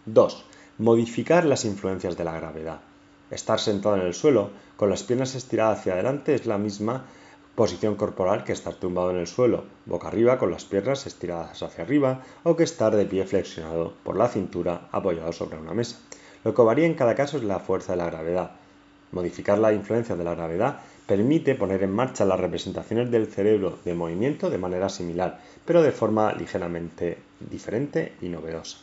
2. 0.07 0.43
Modificar 0.79 1.45
las 1.45 1.65
influencias 1.65 2.17
de 2.17 2.23
la 2.23 2.31
gravedad. 2.31 2.79
Estar 3.29 3.59
sentado 3.59 3.97
en 3.97 4.07
el 4.07 4.15
suelo 4.15 4.49
con 4.75 4.89
las 4.89 5.03
piernas 5.03 5.35
estiradas 5.35 5.81
hacia 5.81 5.93
adelante 5.93 6.33
es 6.33 6.47
la 6.47 6.57
misma 6.57 7.05
posición 7.53 7.93
corporal 7.93 8.43
que 8.43 8.53
estar 8.53 8.73
tumbado 8.73 9.11
en 9.11 9.17
el 9.17 9.27
suelo, 9.27 9.65
boca 9.85 10.07
arriba 10.07 10.39
con 10.39 10.49
las 10.49 10.65
piernas 10.65 11.05
estiradas 11.05 11.61
hacia 11.61 11.83
arriba 11.83 12.23
o 12.41 12.55
que 12.55 12.63
estar 12.63 12.95
de 12.95 13.05
pie 13.05 13.23
flexionado 13.23 13.93
por 14.03 14.17
la 14.17 14.29
cintura 14.29 14.89
apoyado 14.91 15.31
sobre 15.31 15.59
una 15.59 15.75
mesa. 15.75 15.99
Lo 16.43 16.53
que 16.53 16.61
varía 16.61 16.85
en 16.85 16.95
cada 16.95 17.15
caso 17.15 17.37
es 17.37 17.43
la 17.43 17.59
fuerza 17.59 17.93
de 17.93 17.97
la 17.97 18.07
gravedad. 18.07 18.51
Modificar 19.11 19.59
la 19.59 19.73
influencia 19.73 20.15
de 20.15 20.23
la 20.23 20.35
gravedad 20.35 20.79
permite 21.05 21.55
poner 21.55 21.83
en 21.83 21.93
marcha 21.93 22.25
las 22.25 22.39
representaciones 22.39 23.11
del 23.11 23.27
cerebro 23.27 23.77
de 23.83 23.93
movimiento 23.93 24.49
de 24.49 24.57
manera 24.57 24.89
similar, 24.89 25.39
pero 25.65 25.81
de 25.81 25.91
forma 25.91 26.33
ligeramente 26.33 27.17
diferente 27.39 28.13
y 28.21 28.29
novedosa. 28.29 28.77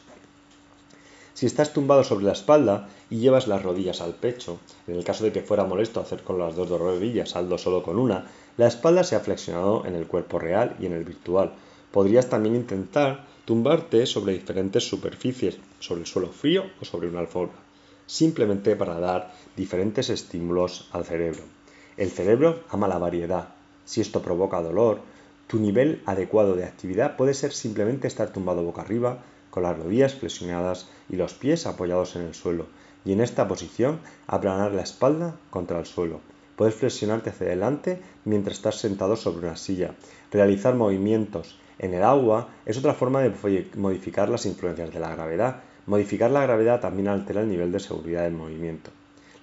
Si 1.39 1.47
estás 1.47 1.73
tumbado 1.73 2.03
sobre 2.03 2.25
la 2.25 2.33
espalda 2.33 2.89
y 3.11 3.19
llevas 3.19 3.47
las 3.47 3.63
rodillas 3.63 4.01
al 4.01 4.15
pecho, 4.15 4.59
en 4.87 4.97
el 4.97 5.05
caso 5.05 5.25
de 5.25 5.33
que 5.33 5.43
fuera 5.43 5.65
molesto 5.65 6.01
hacer 6.01 6.23
con 6.23 6.39
las 6.39 6.57
dos 6.57 6.69
rodillas 6.69 7.31
saldo 7.31 7.59
solo 7.59 7.83
con 7.83 7.99
una, 7.99 8.27
la 8.57 8.67
espalda 8.67 9.05
se 9.05 9.15
ha 9.15 9.21
flexionado 9.21 9.87
en 9.87 9.95
el 9.95 10.09
cuerpo 10.09 10.41
real 10.41 10.75
y 10.81 10.87
en 10.87 10.93
el 10.93 11.05
virtual. 11.05 11.53
Podrías 11.93 12.29
también 12.29 12.57
intentar 12.57 13.25
tumbarte 13.49 14.05
sobre 14.05 14.35
diferentes 14.35 14.87
superficies, 14.87 15.57
sobre 15.81 16.03
el 16.03 16.07
suelo 16.07 16.29
frío 16.29 16.65
o 16.83 16.85
sobre 16.85 17.09
una 17.09 17.21
alfombra, 17.21 17.57
simplemente 18.05 18.77
para 18.77 19.01
dar 19.01 19.33
diferentes 19.57 20.11
estímulos 20.11 20.87
al 20.93 21.07
cerebro. 21.07 21.45
El 21.97 22.11
cerebro 22.11 22.61
ama 22.69 22.89
la 22.89 22.99
variedad. 22.99 23.49
Si 23.87 24.03
esto 24.03 24.21
provoca 24.21 24.61
dolor, 24.61 25.01
tu 25.47 25.59
nivel 25.59 26.03
adecuado 26.05 26.57
de 26.57 26.67
actividad 26.67 27.17
puede 27.17 27.33
ser 27.33 27.53
simplemente 27.55 28.07
estar 28.07 28.35
tumbado 28.35 28.63
boca 28.63 28.83
arriba, 28.83 29.23
con 29.49 29.63
las 29.63 29.79
rodillas 29.79 30.13
flexionadas 30.13 30.87
y 31.09 31.17
los 31.17 31.33
pies 31.33 31.67
apoyados 31.67 32.17
en 32.17 32.27
el 32.27 32.35
suelo, 32.35 32.67
y 33.07 33.13
en 33.15 33.23
esta 33.23 33.49
posición 33.49 34.01
aplanar 34.27 34.73
la 34.73 34.83
espalda 34.83 35.37
contra 35.49 35.79
el 35.79 35.87
suelo. 35.87 36.21
Puedes 36.57 36.75
flexionarte 36.75 37.31
hacia 37.31 37.47
adelante 37.47 38.03
mientras 38.27 38.59
estás 38.59 38.77
sentado 38.77 39.17
sobre 39.17 39.47
una 39.47 39.57
silla. 39.57 39.95
Realizar 40.31 40.75
movimientos 40.75 41.57
en 41.79 41.95
el 41.95 42.03
agua 42.03 42.49
es 42.67 42.77
otra 42.77 42.95
forma 42.95 43.21
de 43.23 43.71
modificar 43.77 44.29
las 44.29 44.47
influencias 44.47 44.93
de 44.93 45.01
la 45.01 45.15
gravedad. 45.15 45.63
Modificar 45.87 46.31
la 46.31 46.43
gravedad 46.43 46.81
también 46.81 47.09
altera 47.09 47.41
el 47.41 47.49
nivel 47.49 47.73
de 47.73 47.81
seguridad 47.81 48.25
del 48.25 48.33
movimiento. 48.35 48.91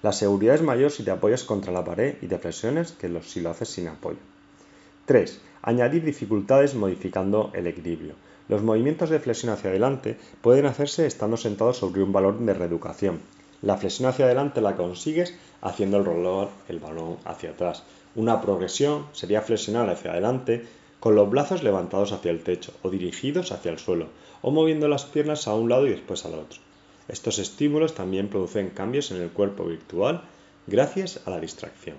La 0.02 0.12
seguridad 0.12 0.54
es 0.54 0.62
mayor 0.62 0.90
si 0.90 1.02
te 1.02 1.10
apoyas 1.10 1.44
contra 1.44 1.72
la 1.72 1.84
pared 1.84 2.16
y 2.20 2.26
te 2.26 2.38
flexiones 2.38 2.92
que 2.92 3.10
si 3.22 3.40
lo 3.40 3.50
haces 3.50 3.68
sin 3.68 3.88
apoyo. 3.88 4.18
3. 5.06 5.40
Añadir 5.62 6.04
dificultades 6.04 6.74
modificando 6.74 7.50
el 7.54 7.66
equilibrio. 7.66 8.14
Los 8.48 8.62
movimientos 8.62 9.10
de 9.10 9.18
flexión 9.18 9.52
hacia 9.52 9.70
adelante 9.70 10.16
pueden 10.42 10.66
hacerse 10.66 11.06
estando 11.06 11.36
sentado 11.36 11.72
sobre 11.72 12.02
un 12.02 12.12
balón 12.12 12.46
de 12.46 12.54
reeducación. 12.54 13.20
La 13.62 13.76
flexión 13.76 14.08
hacia 14.08 14.26
adelante 14.26 14.60
la 14.60 14.76
consigues 14.76 15.34
haciendo 15.62 15.96
el 15.96 16.04
roller 16.04 16.48
el 16.68 16.78
balón 16.78 17.16
hacia 17.24 17.50
atrás. 17.50 17.82
Una 18.14 18.40
progresión 18.40 19.06
sería 19.12 19.42
flexionar 19.42 19.88
hacia 19.88 20.12
adelante 20.12 20.66
con 21.00 21.14
los 21.14 21.28
brazos 21.30 21.62
levantados 21.62 22.12
hacia 22.12 22.30
el 22.30 22.42
techo 22.42 22.72
o 22.82 22.90
dirigidos 22.90 23.52
hacia 23.52 23.70
el 23.70 23.78
suelo, 23.78 24.08
o 24.42 24.50
moviendo 24.50 24.88
las 24.88 25.04
piernas 25.04 25.48
a 25.48 25.54
un 25.54 25.68
lado 25.68 25.86
y 25.86 25.90
después 25.90 26.24
al 26.24 26.34
otro. 26.34 26.60
Estos 27.08 27.38
estímulos 27.38 27.94
también 27.94 28.28
producen 28.28 28.70
cambios 28.70 29.10
en 29.10 29.22
el 29.22 29.30
cuerpo 29.30 29.64
virtual 29.64 30.22
gracias 30.66 31.20
a 31.24 31.30
la 31.30 31.40
distracción. 31.40 31.96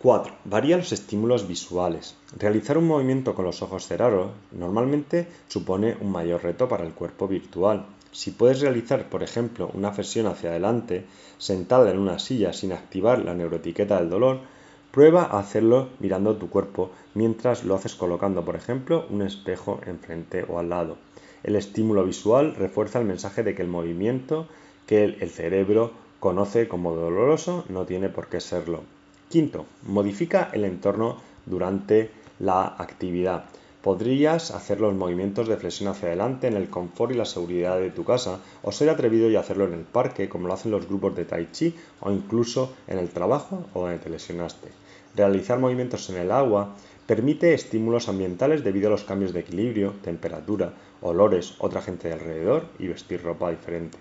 4. 0.00 0.32
Varía 0.44 0.76
los 0.76 0.92
estímulos 0.92 1.48
visuales. 1.48 2.14
Realizar 2.38 2.78
un 2.78 2.86
movimiento 2.86 3.34
con 3.34 3.44
los 3.44 3.62
ojos 3.62 3.86
cerrados 3.86 4.30
normalmente 4.52 5.26
supone 5.48 5.96
un 6.00 6.12
mayor 6.12 6.44
reto 6.44 6.68
para 6.68 6.84
el 6.84 6.92
cuerpo 6.92 7.26
virtual. 7.26 7.86
Si 8.12 8.30
puedes 8.30 8.60
realizar, 8.60 9.08
por 9.08 9.24
ejemplo, 9.24 9.70
una 9.74 9.92
flexión 9.92 10.26
hacia 10.26 10.50
adelante 10.50 11.04
sentada 11.38 11.90
en 11.90 11.98
una 11.98 12.20
silla 12.20 12.52
sin 12.52 12.72
activar 12.72 13.24
la 13.24 13.34
neuroetiqueta 13.34 13.98
del 13.98 14.08
dolor, 14.08 14.40
prueba 14.98 15.22
a 15.22 15.38
hacerlo 15.38 15.90
mirando 16.00 16.38
tu 16.38 16.50
cuerpo 16.50 16.90
mientras 17.14 17.62
lo 17.62 17.76
haces 17.76 17.94
colocando, 17.94 18.44
por 18.44 18.56
ejemplo, 18.56 19.06
un 19.10 19.22
espejo 19.22 19.78
enfrente 19.86 20.44
o 20.48 20.58
al 20.58 20.70
lado. 20.70 20.96
El 21.44 21.54
estímulo 21.54 22.04
visual 22.04 22.56
refuerza 22.56 22.98
el 22.98 23.04
mensaje 23.04 23.44
de 23.44 23.54
que 23.54 23.62
el 23.62 23.68
movimiento 23.68 24.48
que 24.88 25.04
el 25.04 25.30
cerebro 25.30 25.92
conoce 26.18 26.66
como 26.66 26.96
doloroso 26.96 27.64
no 27.68 27.86
tiene 27.86 28.08
por 28.08 28.26
qué 28.26 28.40
serlo. 28.40 28.82
Quinto, 29.28 29.66
modifica 29.84 30.50
el 30.52 30.64
entorno 30.64 31.18
durante 31.46 32.10
la 32.40 32.64
actividad. 32.64 33.44
Podrías 33.82 34.50
hacer 34.50 34.80
los 34.80 34.96
movimientos 34.96 35.46
de 35.46 35.58
flexión 35.58 35.90
hacia 35.90 36.08
adelante 36.08 36.48
en 36.48 36.54
el 36.54 36.70
confort 36.70 37.12
y 37.12 37.14
la 37.14 37.24
seguridad 37.24 37.78
de 37.78 37.90
tu 37.90 38.02
casa, 38.02 38.40
o 38.64 38.72
ser 38.72 38.90
atrevido 38.90 39.30
y 39.30 39.36
hacerlo 39.36 39.64
en 39.66 39.74
el 39.74 39.84
parque, 39.84 40.28
como 40.28 40.48
lo 40.48 40.54
hacen 40.54 40.72
los 40.72 40.88
grupos 40.88 41.14
de 41.14 41.24
Tai 41.24 41.52
Chi, 41.52 41.72
o 42.00 42.10
incluso 42.10 42.74
en 42.88 42.98
el 42.98 43.10
trabajo 43.10 43.62
o 43.74 43.82
donde 43.82 43.98
te 43.98 44.10
lesionaste. 44.10 44.87
Realizar 45.18 45.58
movimientos 45.58 46.08
en 46.10 46.16
el 46.18 46.30
agua 46.30 46.76
permite 47.04 47.52
estímulos 47.52 48.08
ambientales 48.08 48.62
debido 48.62 48.86
a 48.86 48.92
los 48.92 49.02
cambios 49.02 49.32
de 49.32 49.40
equilibrio, 49.40 49.94
temperatura, 50.00 50.74
olores, 51.00 51.56
otra 51.58 51.82
gente 51.82 52.06
de 52.06 52.14
alrededor 52.14 52.66
y 52.78 52.86
vestir 52.86 53.24
ropa 53.24 53.50
diferente. 53.50 53.98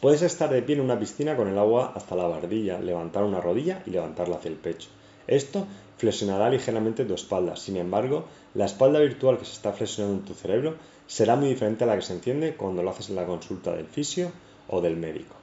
Puedes 0.00 0.22
estar 0.22 0.48
de 0.48 0.62
pie 0.62 0.76
en 0.76 0.82
una 0.82 0.96
piscina 0.96 1.36
con 1.36 1.48
el 1.48 1.58
agua 1.58 1.92
hasta 1.96 2.14
la 2.14 2.28
barbilla, 2.28 2.78
levantar 2.78 3.24
una 3.24 3.40
rodilla 3.40 3.82
y 3.84 3.90
levantarla 3.90 4.36
hacia 4.36 4.52
el 4.52 4.58
pecho. 4.58 4.90
Esto 5.26 5.66
flexionará 5.98 6.50
ligeramente 6.50 7.04
tu 7.04 7.14
espalda. 7.14 7.56
Sin 7.56 7.76
embargo, 7.76 8.26
la 8.54 8.66
espalda 8.66 9.00
virtual 9.00 9.38
que 9.38 9.44
se 9.44 9.54
está 9.54 9.72
flexionando 9.72 10.20
en 10.20 10.24
tu 10.24 10.34
cerebro 10.34 10.76
será 11.08 11.34
muy 11.34 11.48
diferente 11.48 11.82
a 11.82 11.88
la 11.88 11.96
que 11.96 12.02
se 12.02 12.12
entiende 12.12 12.54
cuando 12.54 12.84
lo 12.84 12.90
haces 12.90 13.10
en 13.10 13.16
la 13.16 13.26
consulta 13.26 13.74
del 13.74 13.86
fisio 13.86 14.30
o 14.68 14.80
del 14.80 14.96
médico. 14.96 15.39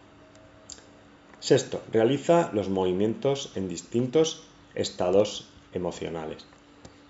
Sexto, 1.39 1.81
realiza 1.93 2.49
los 2.51 2.67
movimientos 2.67 3.51
en 3.55 3.69
distintos 3.69 4.43
estados 4.73 5.47
emocionales. 5.71 6.45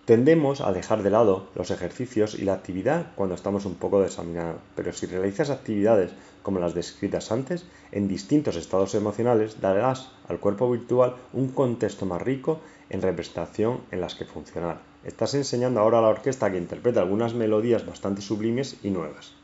Tendemos 0.03 0.61
a 0.61 0.71
dejar 0.73 1.01
de 1.01 1.09
lado 1.09 1.47
los 1.55 1.71
ejercicios 1.71 2.35
y 2.35 2.43
la 2.43 2.53
actividad 2.53 3.07
cuando 3.15 3.35
estamos 3.35 3.65
un 3.65 3.75
poco 3.75 4.01
desaminados, 4.01 4.61
pero 4.75 4.91
si 4.93 5.05
realizas 5.05 5.49
actividades 5.49 6.11
como 6.43 6.59
las 6.59 6.73
descritas 6.73 7.31
antes, 7.31 7.65
en 7.91 8.07
distintos 8.07 8.57
estados 8.57 8.95
emocionales 8.95 9.59
darás 9.61 10.11
al 10.27 10.39
cuerpo 10.39 10.69
virtual 10.69 11.15
un 11.33 11.49
contexto 11.49 12.05
más 12.05 12.21
rico 12.21 12.59
en 12.89 13.01
representación 13.01 13.81
en 13.91 14.01
las 14.01 14.15
que 14.15 14.25
funcionar. 14.25 14.79
Estás 15.05 15.33
enseñando 15.35 15.79
ahora 15.79 15.99
a 15.99 16.01
la 16.01 16.09
orquesta 16.09 16.51
que 16.51 16.57
interprete 16.57 16.99
algunas 16.99 17.33
melodías 17.33 17.85
bastante 17.85 18.21
sublimes 18.21 18.77
y 18.83 18.89
nuevas. 18.89 19.36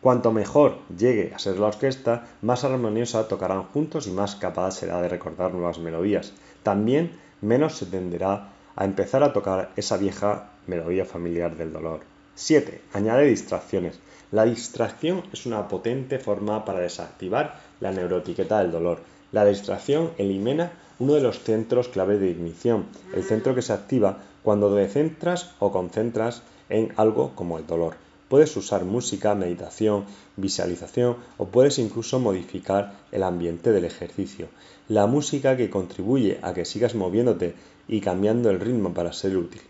Cuanto 0.00 0.30
mejor 0.30 0.78
llegue 0.96 1.32
a 1.34 1.40
ser 1.40 1.58
la 1.58 1.66
orquesta, 1.66 2.28
más 2.40 2.62
armoniosa 2.62 3.26
tocarán 3.26 3.64
juntos 3.64 4.06
y 4.06 4.12
más 4.12 4.36
capaz 4.36 4.72
será 4.72 5.02
de 5.02 5.08
recordar 5.08 5.52
nuevas 5.52 5.80
melodías. 5.80 6.32
También 6.62 7.18
menos 7.40 7.76
se 7.76 7.86
tenderá 7.86 8.50
a 8.76 8.84
empezar 8.84 9.24
a 9.24 9.32
tocar 9.32 9.70
esa 9.74 9.96
vieja 9.96 10.50
melodía 10.68 11.04
familiar 11.04 11.56
del 11.56 11.72
dolor. 11.72 12.00
7. 12.36 12.80
Añade 12.92 13.24
distracciones. 13.24 13.98
La 14.30 14.44
distracción 14.44 15.24
es 15.32 15.46
una 15.46 15.66
potente 15.66 16.20
forma 16.20 16.64
para 16.64 16.78
desactivar 16.78 17.58
la 17.80 17.90
neuroetiqueta 17.90 18.60
del 18.60 18.70
dolor. 18.70 19.00
La 19.32 19.44
distracción 19.44 20.12
elimina 20.16 20.70
uno 21.00 21.14
de 21.14 21.22
los 21.22 21.40
centros 21.40 21.88
clave 21.88 22.18
de 22.18 22.30
ignición, 22.30 22.86
el 23.14 23.24
centro 23.24 23.56
que 23.56 23.62
se 23.62 23.72
activa 23.72 24.18
cuando 24.44 24.72
te 24.72 24.86
centras 24.86 25.54
o 25.58 25.72
concentras 25.72 26.42
en 26.68 26.92
algo 26.96 27.32
como 27.34 27.58
el 27.58 27.66
dolor. 27.66 28.07
Puedes 28.28 28.54
usar 28.56 28.84
música, 28.84 29.34
meditación, 29.34 30.04
visualización 30.36 31.16
o 31.38 31.46
puedes 31.46 31.78
incluso 31.78 32.20
modificar 32.20 32.94
el 33.10 33.22
ambiente 33.22 33.72
del 33.72 33.86
ejercicio. 33.86 34.48
La 34.88 35.06
música 35.06 35.56
que 35.56 35.70
contribuye 35.70 36.38
a 36.42 36.52
que 36.52 36.64
sigas 36.64 36.94
moviéndote 36.94 37.54
y 37.88 38.00
cambiando 38.00 38.50
el 38.50 38.60
ritmo 38.60 38.92
para 38.92 39.12
ser 39.12 39.36
útil. 39.36 39.62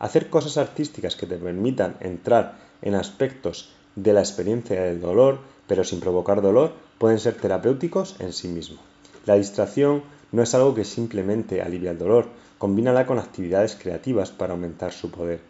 Hacer 0.00 0.28
cosas 0.28 0.58
artísticas 0.58 1.16
que 1.16 1.26
te 1.26 1.36
permitan 1.36 1.96
entrar 2.00 2.58
en 2.82 2.94
aspectos 2.94 3.70
de 3.94 4.12
la 4.12 4.20
experiencia 4.20 4.82
del 4.82 5.00
dolor, 5.00 5.38
pero 5.66 5.84
sin 5.84 6.00
provocar 6.00 6.42
dolor, 6.42 6.72
pueden 6.98 7.18
ser 7.18 7.34
terapéuticos 7.34 8.16
en 8.20 8.32
sí 8.32 8.48
mismos. 8.48 8.80
La 9.26 9.34
distracción 9.34 10.02
no 10.32 10.42
es 10.42 10.54
algo 10.54 10.74
que 10.74 10.84
simplemente 10.84 11.62
alivia 11.62 11.92
el 11.92 11.98
dolor, 11.98 12.28
combínala 12.58 13.06
con 13.06 13.18
actividades 13.18 13.76
creativas 13.76 14.30
para 14.30 14.52
aumentar 14.52 14.92
su 14.92 15.10
poder. 15.10 15.40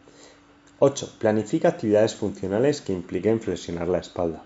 8. 0.80 1.14
Planifica 1.18 1.70
actividades 1.70 2.14
funcionales 2.14 2.80
que 2.80 2.92
impliquen 2.92 3.40
flexionar 3.40 3.88
la 3.88 3.98
espalda. 3.98 4.44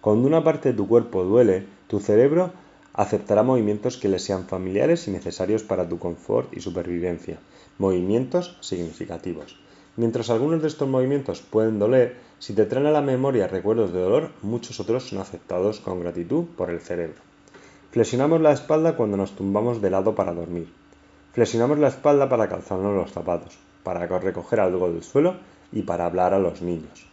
Cuando 0.00 0.28
una 0.28 0.44
parte 0.44 0.68
de 0.68 0.76
tu 0.76 0.86
cuerpo 0.86 1.24
duele, 1.24 1.66
tu 1.88 1.98
cerebro 1.98 2.52
aceptará 2.92 3.42
movimientos 3.42 3.96
que 3.96 4.08
le 4.08 4.20
sean 4.20 4.46
familiares 4.46 5.08
y 5.08 5.10
necesarios 5.10 5.64
para 5.64 5.88
tu 5.88 5.98
confort 5.98 6.56
y 6.56 6.60
supervivencia, 6.60 7.40
movimientos 7.78 8.56
significativos. 8.60 9.56
Mientras 9.96 10.30
algunos 10.30 10.62
de 10.62 10.68
estos 10.68 10.88
movimientos 10.88 11.42
pueden 11.42 11.80
doler, 11.80 12.14
si 12.38 12.54
te 12.54 12.64
traen 12.64 12.86
a 12.86 12.92
la 12.92 13.02
memoria 13.02 13.48
recuerdos 13.48 13.92
de 13.92 13.98
dolor, 14.02 14.30
muchos 14.40 14.78
otros 14.78 15.08
son 15.08 15.18
aceptados 15.18 15.80
con 15.80 15.98
gratitud 15.98 16.44
por 16.56 16.70
el 16.70 16.78
cerebro. 16.78 17.20
Flexionamos 17.90 18.40
la 18.40 18.52
espalda 18.52 18.94
cuando 18.94 19.16
nos 19.16 19.34
tumbamos 19.34 19.82
de 19.82 19.90
lado 19.90 20.14
para 20.14 20.32
dormir. 20.32 20.72
Flexionamos 21.32 21.80
la 21.80 21.88
espalda 21.88 22.28
para 22.28 22.48
calzarnos 22.48 22.94
los 22.94 23.10
zapatos, 23.10 23.58
para 23.82 24.06
recoger 24.06 24.60
algo 24.60 24.88
del 24.88 25.02
suelo 25.02 25.50
y 25.72 25.82
para 25.82 26.06
hablar 26.06 26.34
a 26.34 26.38
los 26.38 26.62
niños. 26.62 27.06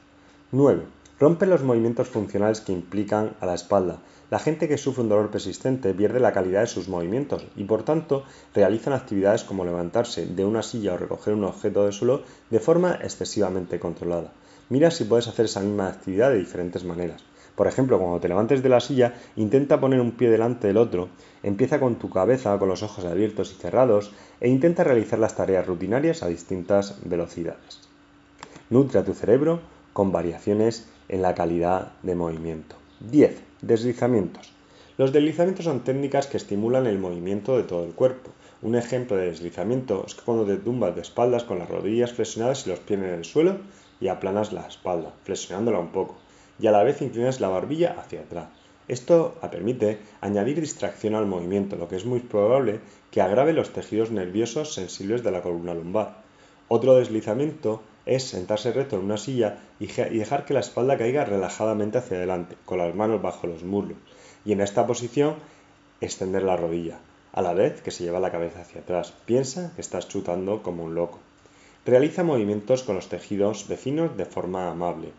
9. 0.52 0.84
Rompe 1.19 1.45
los 1.45 1.63
movimientos 1.63 2.08
funcionales 2.08 2.62
que 2.62 2.72
implican 2.72 3.34
a 3.39 3.45
la 3.45 3.54
espalda. 3.54 3.98
La 4.30 4.39
gente 4.39 4.67
que 4.67 4.78
sufre 4.78 5.04
un 5.04 5.10
dolor 5.10 5.32
persistente 5.32 5.93
pierde 5.93 6.19
la 6.19 6.34
calidad 6.34 6.62
de 6.62 6.67
sus 6.67 6.88
movimientos 6.88 7.45
y 7.56 7.63
por 7.63 7.84
tanto 7.84 8.24
realizan 8.54 8.93
actividades 8.93 9.43
como 9.43 9.65
levantarse 9.65 10.28
de 10.28 10.45
una 10.45 10.62
silla 10.62 10.93
o 10.93 10.98
recoger 10.98 11.34
un 11.34 11.45
objeto 11.45 11.84
del 11.84 11.93
suelo 11.93 12.22
de 12.50 12.60
forma 12.60 13.00
excesivamente 13.02 13.80
controlada. 13.80 14.32
Mira 14.69 14.91
si 14.91 15.04
puedes 15.04 15.28
hacer 15.28 15.45
esa 15.45 15.62
misma 15.62 15.88
actividad 15.88 16.30
de 16.30 16.38
diferentes 16.38 16.84
maneras. 16.84 17.24
Por 17.56 17.67
ejemplo, 17.67 18.00
cuando 18.00 18.22
te 18.22 18.30
levantes 18.30 18.63
de 18.63 18.69
la 18.69 18.80
silla, 18.80 19.15
intenta 19.36 19.82
poner 19.82 20.00
un 20.00 20.12
pie 20.12 20.30
delante 20.30 20.67
del 20.67 20.78
otro, 20.78 21.10
empieza 21.43 21.80
con 21.80 21.95
tu 21.95 22.10
cabeza, 22.10 22.58
con 22.58 22.69
los 22.69 22.84
ojos 22.84 23.04
abiertos 23.04 23.52
y 23.52 23.56
cerrados, 23.56 24.13
e 24.39 24.48
intenta 24.48 24.86
realizar 24.86 25.19
las 25.19 25.36
tareas 25.36 25.67
rutinarias 25.67 26.24
a 26.24 26.28
distintas 26.28 26.98
velocidades. 27.04 27.88
Nutre 28.71 28.99
a 28.99 29.03
tu 29.03 29.15
cerebro 29.15 29.62
con 29.93 30.12
variaciones 30.12 30.88
en 31.08 31.23
la 31.23 31.34
calidad 31.34 31.93
de 32.03 32.13
movimiento. 32.13 32.75
10. 32.99 33.41
Deslizamientos. 33.63 34.53
Los 34.95 35.12
deslizamientos 35.12 35.65
son 35.65 35.79
técnicas 35.79 36.27
que 36.27 36.38
estimulan 36.38 36.86
el 36.86 36.99
movimiento 36.99 37.58
de 37.58 37.63
todo 37.63 37.84
el 37.84 37.93
cuerpo. 37.93 38.29
Un 38.62 38.75
ejemplo 38.75 39.17
de 39.17 39.25
deslizamiento 39.25 40.03
es 40.05 40.13
cuando 40.13 40.45
te 40.45 40.58
tumbas 40.58 40.93
de 40.93 41.01
espaldas 41.01 41.45
con 41.45 41.58
las 41.58 41.67
rodillas 41.67 42.13
flexionadas 42.13 42.67
y 42.67 42.69
los 42.69 42.77
pies 42.77 42.99
en 42.99 43.05
el 43.05 43.25
suelo 43.25 43.58
y 43.99 44.08
aplanas 44.08 44.53
la 44.53 44.67
espalda, 44.67 45.15
flexionándola 45.23 45.79
un 45.79 45.91
poco 45.91 46.17
y 46.60 46.67
a 46.67 46.71
la 46.71 46.84
vez 46.84 47.01
inclinas 47.01 47.39
la 47.39 47.47
barbilla 47.47 47.95
hacia 47.99 48.21
atrás. 48.21 48.49
Esto 48.88 49.36
permite 49.49 49.97
añadir 50.21 50.62
distracción 50.62 51.15
al 51.15 51.25
movimiento, 51.25 51.75
lo 51.75 51.88
que 51.88 51.95
es 51.95 52.05
muy 52.05 52.19
probable 52.19 52.82
que 53.10 53.21
agrave 53.21 53.53
los 53.53 53.73
tejidos 53.73 54.12
nerviosos 54.12 54.75
sensibles 54.75 55.23
de 55.23 55.32
la 55.32 55.41
columna 55.41 55.73
lumbar. 55.73 56.21
Otro 56.67 56.93
deslizamiento 56.93 57.82
es 58.10 58.24
sentarse 58.24 58.72
recto 58.74 58.95
en 58.95 59.04
una 59.04 59.17
silla 59.17 59.60
y 59.80 59.86
dejar 59.86 60.43
que 60.43 60.56
la 60.56 60.62
espalda 60.62 60.98
caiga 60.98 61.26
relajadamente 61.26 62.00
hacia 62.00 62.17
adelante, 62.17 62.56
con 62.65 62.80
las 62.80 62.95
manos 62.95 63.22
bajo 63.22 63.45
los 63.45 63.63
muslos, 63.63 63.98
y 64.43 64.52
en 64.52 64.62
esta 64.62 64.88
posición 64.88 65.36
extender 66.02 66.41
la 66.41 66.58
rodilla, 66.58 66.98
a 67.34 67.43
la 67.43 67.54
vez 67.54 67.82
que 67.82 67.91
se 67.91 68.04
lleva 68.04 68.19
la 68.19 68.32
cabeza 68.32 68.62
hacia 68.62 68.82
atrás. 68.82 69.13
Piensa 69.26 69.72
que 69.76 69.82
estás 69.82 70.08
chutando 70.08 70.63
como 70.63 70.86
un 70.86 70.95
loco. 70.95 71.19
Realiza 71.86 72.24
movimientos 72.24 72.82
con 72.82 72.95
los 72.95 73.10
tejidos 73.10 73.67
vecinos 73.67 74.17
de 74.17 74.26
forma 74.26 74.72
amable. 74.72 75.12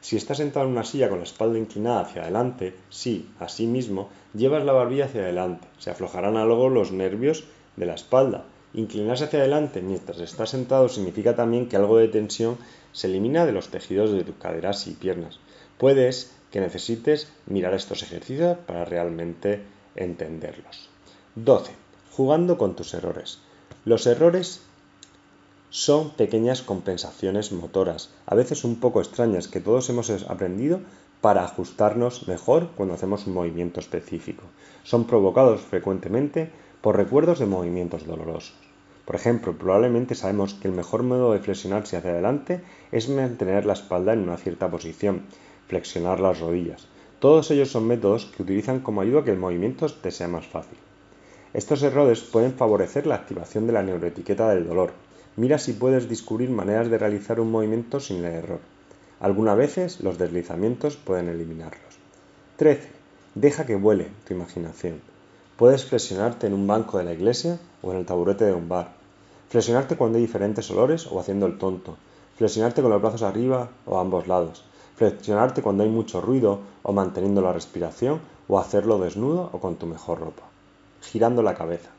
Si 0.00 0.16
estás 0.16 0.38
sentado 0.38 0.64
en 0.64 0.72
una 0.72 0.84
silla 0.84 1.10
con 1.10 1.18
la 1.18 1.24
espalda 1.24 1.58
inclinada 1.58 2.00
hacia 2.00 2.22
adelante, 2.22 2.74
sí, 2.88 3.28
así 3.38 3.66
mismo, 3.66 4.08
llevas 4.32 4.64
la 4.64 4.72
barbilla 4.72 5.04
hacia 5.04 5.20
adelante. 5.20 5.68
Se 5.78 5.90
aflojarán 5.90 6.38
algo 6.38 6.70
los 6.70 6.90
nervios 6.90 7.44
de 7.76 7.84
la 7.84 7.94
espalda. 7.94 8.44
Inclinarse 8.72 9.24
hacia 9.24 9.40
adelante 9.40 9.82
mientras 9.82 10.20
estás 10.20 10.50
sentado 10.50 10.88
significa 10.88 11.34
también 11.34 11.68
que 11.68 11.76
algo 11.76 11.98
de 11.98 12.08
tensión 12.08 12.56
se 12.92 13.08
elimina 13.08 13.46
de 13.46 13.52
los 13.52 13.68
tejidos 13.68 14.12
de 14.12 14.24
tus 14.24 14.36
caderas 14.36 14.86
y 14.86 14.92
piernas. 14.92 15.40
Puedes 15.78 16.32
que 16.50 16.60
necesites 16.60 17.32
mirar 17.46 17.74
estos 17.74 18.02
ejercicios 18.02 18.58
para 18.66 18.84
realmente 18.84 19.62
entenderlos. 19.96 20.88
12. 21.34 21.72
Jugando 22.12 22.58
con 22.58 22.76
tus 22.76 22.94
errores. 22.94 23.38
Los 23.84 24.06
errores 24.06 24.62
son 25.70 26.10
pequeñas 26.10 26.62
compensaciones 26.62 27.52
motoras, 27.52 28.10
a 28.26 28.34
veces 28.34 28.64
un 28.64 28.80
poco 28.80 29.00
extrañas, 29.00 29.46
que 29.46 29.60
todos 29.60 29.88
hemos 29.88 30.10
aprendido 30.10 30.80
para 31.20 31.44
ajustarnos 31.44 32.26
mejor 32.26 32.70
cuando 32.76 32.94
hacemos 32.94 33.26
un 33.26 33.34
movimiento 33.34 33.78
específico. 33.78 34.42
Son 34.82 35.06
provocados 35.06 35.60
frecuentemente 35.60 36.50
por 36.80 36.96
recuerdos 36.96 37.38
de 37.38 37.46
movimientos 37.46 38.06
dolorosos. 38.06 38.54
Por 39.04 39.16
ejemplo, 39.16 39.56
probablemente 39.56 40.14
sabemos 40.14 40.54
que 40.54 40.68
el 40.68 40.74
mejor 40.74 41.02
modo 41.02 41.32
de 41.32 41.40
flexionarse 41.40 41.96
hacia 41.96 42.10
adelante 42.10 42.60
es 42.92 43.08
mantener 43.08 43.66
la 43.66 43.72
espalda 43.72 44.12
en 44.12 44.20
una 44.20 44.36
cierta 44.36 44.70
posición, 44.70 45.22
flexionar 45.66 46.20
las 46.20 46.40
rodillas. 46.40 46.86
Todos 47.18 47.50
ellos 47.50 47.70
son 47.70 47.86
métodos 47.86 48.26
que 48.26 48.42
utilizan 48.42 48.80
como 48.80 49.00
ayuda 49.00 49.24
que 49.24 49.32
el 49.32 49.38
movimiento 49.38 49.86
te 49.88 50.10
sea 50.10 50.28
más 50.28 50.46
fácil. 50.46 50.78
Estos 51.52 51.82
errores 51.82 52.20
pueden 52.20 52.54
favorecer 52.54 53.06
la 53.06 53.16
activación 53.16 53.66
de 53.66 53.72
la 53.72 53.82
neuroetiqueta 53.82 54.48
del 54.50 54.66
dolor, 54.66 54.92
Mira 55.36 55.58
si 55.58 55.72
puedes 55.72 56.08
descubrir 56.08 56.50
maneras 56.50 56.90
de 56.90 56.98
realizar 56.98 57.40
un 57.40 57.50
movimiento 57.50 58.00
sin 58.00 58.24
el 58.24 58.34
error. 58.34 58.58
Algunas 59.20 59.56
veces 59.56 60.00
los 60.00 60.18
deslizamientos 60.18 60.96
pueden 60.96 61.28
eliminarlos. 61.28 61.98
13. 62.56 62.88
Deja 63.36 63.64
que 63.64 63.76
vuele 63.76 64.08
tu 64.26 64.34
imaginación. 64.34 65.00
Puedes 65.60 65.84
flexionarte 65.84 66.46
en 66.46 66.54
un 66.54 66.66
banco 66.66 66.96
de 66.96 67.04
la 67.04 67.12
iglesia 67.12 67.58
o 67.82 67.92
en 67.92 67.98
el 67.98 68.06
taburete 68.06 68.46
de 68.46 68.54
un 68.54 68.66
bar. 68.66 68.92
Flexionarte 69.50 69.94
cuando 69.94 70.16
hay 70.16 70.22
diferentes 70.22 70.70
olores 70.70 71.06
o 71.06 71.20
haciendo 71.20 71.44
el 71.44 71.58
tonto. 71.58 71.98
Flexionarte 72.38 72.80
con 72.80 72.90
los 72.90 73.02
brazos 73.02 73.20
arriba 73.20 73.68
o 73.84 73.98
a 73.98 74.00
ambos 74.00 74.26
lados. 74.26 74.64
Flexionarte 74.96 75.60
cuando 75.60 75.82
hay 75.82 75.90
mucho 75.90 76.22
ruido 76.22 76.60
o 76.82 76.94
manteniendo 76.94 77.42
la 77.42 77.52
respiración 77.52 78.20
o 78.48 78.58
hacerlo 78.58 78.98
desnudo 78.98 79.50
o 79.52 79.60
con 79.60 79.76
tu 79.76 79.84
mejor 79.84 80.20
ropa. 80.20 80.44
Girando 81.02 81.42
la 81.42 81.54
cabeza. 81.54 81.90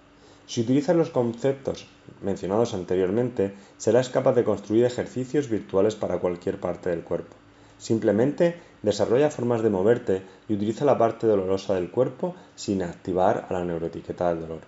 Si 0.47 0.61
utilizas 0.61 0.95
los 0.95 1.11
conceptos 1.11 1.85
mencionados 2.23 2.73
anteriormente, 2.73 3.53
serás 3.77 4.09
capaz 4.09 4.33
de 4.33 4.43
construir 4.43 4.85
ejercicios 4.85 5.49
virtuales 5.49 5.93
para 5.93 6.17
cualquier 6.17 6.59
parte 6.59 6.89
del 6.89 7.03
cuerpo. 7.03 7.35
Simplemente 7.77 8.55
desarrolla 8.81 9.29
formas 9.29 9.61
de 9.61 9.69
moverte 9.69 10.21
y 10.47 10.53
utiliza 10.53 10.85
la 10.85 10.97
parte 10.97 11.27
dolorosa 11.27 11.75
del 11.75 11.91
cuerpo 11.91 12.35
sin 12.55 12.83
activar 12.83 13.47
a 13.49 13.53
la 13.53 13.65
neuroetiqueta 13.65 14.29
del 14.29 14.41
dolor. 14.41 14.61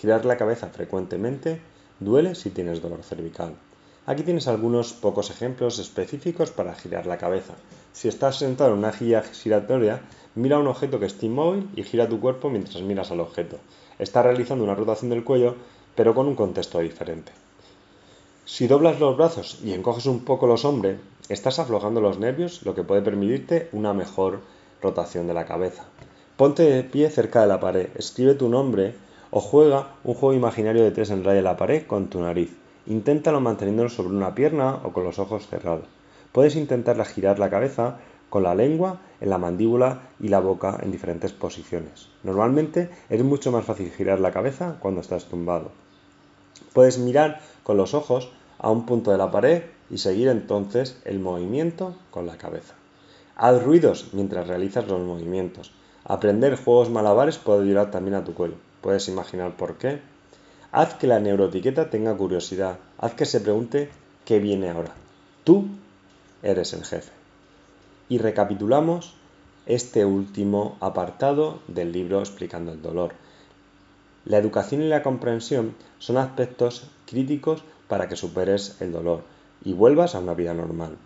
Girar 0.00 0.24
la 0.24 0.36
cabeza 0.36 0.68
frecuentemente 0.68 1.60
duele 2.00 2.34
si 2.34 2.50
tienes 2.50 2.82
dolor 2.82 3.02
cervical. 3.02 3.54
Aquí 4.06 4.22
tienes 4.22 4.46
algunos 4.46 4.92
pocos 4.92 5.30
ejemplos 5.30 5.78
específicos 5.78 6.50
para 6.50 6.74
girar 6.74 7.06
la 7.06 7.18
cabeza. 7.18 7.54
Si 7.92 8.08
estás 8.08 8.38
sentado 8.38 8.72
en 8.72 8.78
una 8.78 8.92
guía 8.92 9.22
giratoria, 9.22 10.00
mira 10.34 10.58
un 10.58 10.68
objeto 10.68 11.00
que 11.00 11.06
esté 11.06 11.26
inmóvil 11.26 11.68
y 11.74 11.82
gira 11.82 12.08
tu 12.08 12.20
cuerpo 12.20 12.50
mientras 12.50 12.82
miras 12.82 13.10
al 13.10 13.20
objeto 13.20 13.58
está 13.98 14.22
realizando 14.22 14.64
una 14.64 14.74
rotación 14.74 15.10
del 15.10 15.24
cuello, 15.24 15.56
pero 15.94 16.14
con 16.14 16.26
un 16.26 16.34
contexto 16.34 16.80
diferente. 16.80 17.32
Si 18.48 18.68
doblas 18.68 19.00
los 19.00 19.16
brazos 19.16 19.58
y 19.64 19.72
encoges 19.72 20.06
un 20.06 20.20
poco 20.20 20.46
los 20.46 20.64
hombros, 20.64 20.98
estás 21.28 21.58
aflojando 21.58 22.00
los 22.00 22.20
nervios, 22.20 22.62
lo 22.64 22.76
que 22.76 22.84
puede 22.84 23.02
permitirte 23.02 23.68
una 23.72 23.92
mejor 23.92 24.38
rotación 24.80 25.26
de 25.26 25.34
la 25.34 25.46
cabeza. 25.46 25.86
Ponte 26.36 26.62
de 26.62 26.84
pie 26.84 27.10
cerca 27.10 27.40
de 27.40 27.48
la 27.48 27.58
pared, 27.58 27.88
escribe 27.96 28.34
tu 28.34 28.48
nombre 28.48 28.94
o 29.32 29.40
juega 29.40 29.96
un 30.04 30.14
juego 30.14 30.32
imaginario 30.32 30.84
de 30.84 30.92
tres 30.92 31.10
en 31.10 31.24
raya 31.24 31.38
de 31.38 31.42
la 31.42 31.56
pared 31.56 31.88
con 31.88 32.06
tu 32.06 32.20
nariz. 32.20 32.56
Inténtalo 32.86 33.40
manteniéndolo 33.40 33.88
sobre 33.88 34.14
una 34.14 34.36
pierna 34.36 34.76
o 34.84 34.92
con 34.92 35.02
los 35.02 35.18
ojos 35.18 35.48
cerrados. 35.48 35.86
Puedes 36.30 36.54
intentar 36.54 37.04
girar 37.04 37.40
la 37.40 37.50
cabeza 37.50 37.98
con 38.30 38.44
la 38.44 38.54
lengua 38.54 39.00
en 39.20 39.30
la 39.30 39.38
mandíbula 39.38 40.02
y 40.20 40.28
la 40.28 40.38
boca 40.38 40.78
en 40.80 40.92
diferentes 40.92 41.32
posiciones. 41.32 42.10
Normalmente 42.22 42.90
es 43.10 43.24
mucho 43.24 43.50
más 43.50 43.64
fácil 43.64 43.90
girar 43.90 44.20
la 44.20 44.30
cabeza 44.30 44.76
cuando 44.78 45.00
estás 45.00 45.24
tumbado. 45.24 45.72
Puedes 46.76 46.98
mirar 46.98 47.40
con 47.62 47.78
los 47.78 47.94
ojos 47.94 48.28
a 48.58 48.70
un 48.70 48.84
punto 48.84 49.10
de 49.10 49.16
la 49.16 49.30
pared 49.30 49.62
y 49.88 49.96
seguir 49.96 50.28
entonces 50.28 51.00
el 51.06 51.18
movimiento 51.18 51.96
con 52.10 52.26
la 52.26 52.36
cabeza. 52.36 52.74
Haz 53.34 53.62
ruidos 53.62 54.08
mientras 54.12 54.46
realizas 54.46 54.86
los 54.86 55.00
movimientos. 55.00 55.72
Aprender 56.04 56.54
juegos 56.54 56.90
malabares 56.90 57.38
puede 57.38 57.62
ayudar 57.62 57.90
también 57.90 58.14
a 58.14 58.24
tu 58.24 58.34
cuello. 58.34 58.56
Puedes 58.82 59.08
imaginar 59.08 59.56
por 59.56 59.78
qué. 59.78 60.02
Haz 60.70 60.92
que 60.92 61.06
la 61.06 61.18
neuroetiqueta 61.18 61.88
tenga 61.88 62.14
curiosidad. 62.14 62.76
Haz 62.98 63.14
que 63.14 63.24
se 63.24 63.40
pregunte 63.40 63.88
qué 64.26 64.38
viene 64.38 64.68
ahora. 64.68 64.92
Tú 65.44 65.68
eres 66.42 66.74
el 66.74 66.84
jefe 66.84 67.12
y 68.10 68.18
recapitulamos 68.18 69.14
este 69.64 70.04
último 70.04 70.76
apartado 70.80 71.60
del 71.68 71.92
libro 71.92 72.18
explicando 72.18 72.72
el 72.72 72.82
dolor. 72.82 73.14
La 74.26 74.38
educación 74.38 74.82
y 74.82 74.88
la 74.88 75.04
comprensión 75.04 75.76
son 76.00 76.16
aspectos 76.16 76.90
críticos 77.06 77.62
para 77.86 78.08
que 78.08 78.16
superes 78.16 78.76
el 78.80 78.90
dolor 78.90 79.22
y 79.64 79.72
vuelvas 79.72 80.16
a 80.16 80.18
una 80.18 80.34
vida 80.34 80.52
normal. 80.52 80.96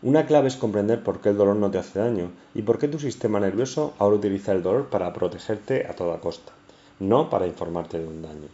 Una 0.00 0.26
clave 0.26 0.46
es 0.46 0.54
comprender 0.54 1.02
por 1.02 1.20
qué 1.20 1.30
el 1.30 1.36
dolor 1.36 1.56
no 1.56 1.72
te 1.72 1.78
hace 1.78 1.98
daño 1.98 2.30
y 2.54 2.62
por 2.62 2.78
qué 2.78 2.86
tu 2.86 3.00
sistema 3.00 3.40
nervioso 3.40 3.94
ahora 3.98 4.18
utiliza 4.18 4.52
el 4.52 4.62
dolor 4.62 4.90
para 4.90 5.12
protegerte 5.12 5.88
a 5.88 5.94
toda 5.94 6.20
costa, 6.20 6.52
no 7.00 7.28
para 7.30 7.48
informarte 7.48 7.98
de 7.98 8.06
un 8.06 8.22
daño. 8.22 8.46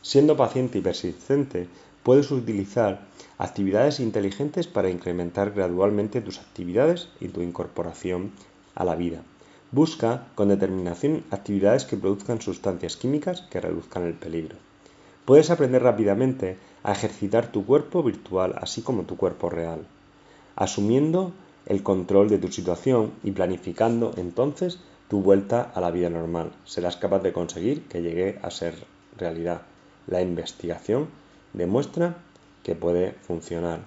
Siendo 0.00 0.38
paciente 0.38 0.78
y 0.78 0.80
persistente, 0.80 1.68
puedes 2.02 2.30
utilizar 2.30 3.02
actividades 3.36 4.00
inteligentes 4.00 4.66
para 4.66 4.88
incrementar 4.88 5.50
gradualmente 5.50 6.22
tus 6.22 6.38
actividades 6.38 7.10
y 7.20 7.28
tu 7.28 7.42
incorporación 7.42 8.32
a 8.74 8.84
la 8.84 8.94
vida. 8.94 9.20
Busca 9.74 10.28
con 10.36 10.50
determinación 10.50 11.24
actividades 11.32 11.84
que 11.84 11.96
produzcan 11.96 12.40
sustancias 12.40 12.96
químicas 12.96 13.42
que 13.50 13.60
reduzcan 13.60 14.04
el 14.04 14.14
peligro. 14.14 14.54
Puedes 15.24 15.50
aprender 15.50 15.82
rápidamente 15.82 16.58
a 16.84 16.92
ejercitar 16.92 17.50
tu 17.50 17.66
cuerpo 17.66 18.04
virtual 18.04 18.54
así 18.56 18.82
como 18.82 19.02
tu 19.02 19.16
cuerpo 19.16 19.50
real, 19.50 19.84
asumiendo 20.54 21.32
el 21.66 21.82
control 21.82 22.28
de 22.28 22.38
tu 22.38 22.52
situación 22.52 23.14
y 23.24 23.32
planificando 23.32 24.12
entonces 24.16 24.78
tu 25.08 25.22
vuelta 25.22 25.72
a 25.74 25.80
la 25.80 25.90
vida 25.90 26.08
normal. 26.08 26.52
Serás 26.64 26.96
capaz 26.96 27.24
de 27.24 27.32
conseguir 27.32 27.88
que 27.88 28.00
llegue 28.00 28.38
a 28.42 28.52
ser 28.52 28.74
realidad. 29.18 29.62
La 30.06 30.22
investigación 30.22 31.08
demuestra 31.52 32.18
que 32.62 32.76
puede 32.76 33.10
funcionar. 33.26 33.80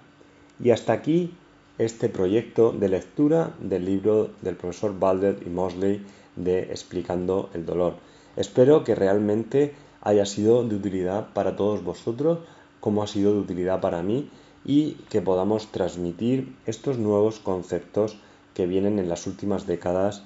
Y 0.61 0.71
hasta 0.71 0.91
aquí 0.91 1.33
este 1.77 2.09
proyecto 2.09 2.71
de 2.71 2.89
lectura 2.89 3.53
del 3.59 3.85
libro 3.85 4.29
del 4.41 4.55
profesor 4.55 4.97
Balder 4.97 5.39
y 5.45 5.49
Mosley 5.49 6.05
de 6.35 6.63
Explicando 6.63 7.49
el 7.53 7.65
dolor. 7.65 7.95
Espero 8.35 8.83
que 8.83 8.95
realmente 8.95 9.73
haya 10.01 10.25
sido 10.25 10.63
de 10.63 10.75
utilidad 10.75 11.33
para 11.33 11.55
todos 11.55 11.83
vosotros, 11.83 12.39
como 12.79 13.03
ha 13.03 13.07
sido 13.07 13.33
de 13.33 13.39
utilidad 13.39 13.81
para 13.81 14.01
mí, 14.01 14.29
y 14.65 14.93
que 15.09 15.21
podamos 15.21 15.71
transmitir 15.71 16.55
estos 16.65 16.97
nuevos 16.97 17.39
conceptos 17.39 18.17
que 18.53 18.65
vienen 18.65 18.99
en 18.99 19.09
las 19.09 19.27
últimas 19.27 19.67
décadas 19.67 20.23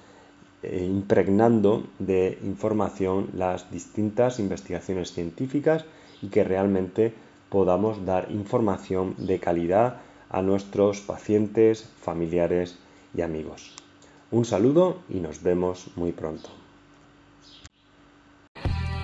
eh, 0.64 0.86
impregnando 0.86 1.84
de 2.00 2.38
información 2.44 3.30
las 3.36 3.72
distintas 3.72 4.40
investigaciones 4.40 5.12
científicas 5.12 5.86
y 6.22 6.28
que 6.28 6.44
realmente 6.44 7.14
podamos 7.50 8.06
dar 8.06 8.32
información 8.32 9.16
de 9.18 9.40
calidad 9.40 9.98
a 10.32 10.42
nuestros 10.42 11.02
pacientes, 11.02 11.88
familiares 12.02 12.78
y 13.16 13.22
amigos. 13.22 13.76
Un 14.32 14.46
saludo 14.46 15.00
y 15.10 15.20
nos 15.20 15.44
vemos 15.44 15.88
muy 15.96 16.14
pronto. 16.14 16.50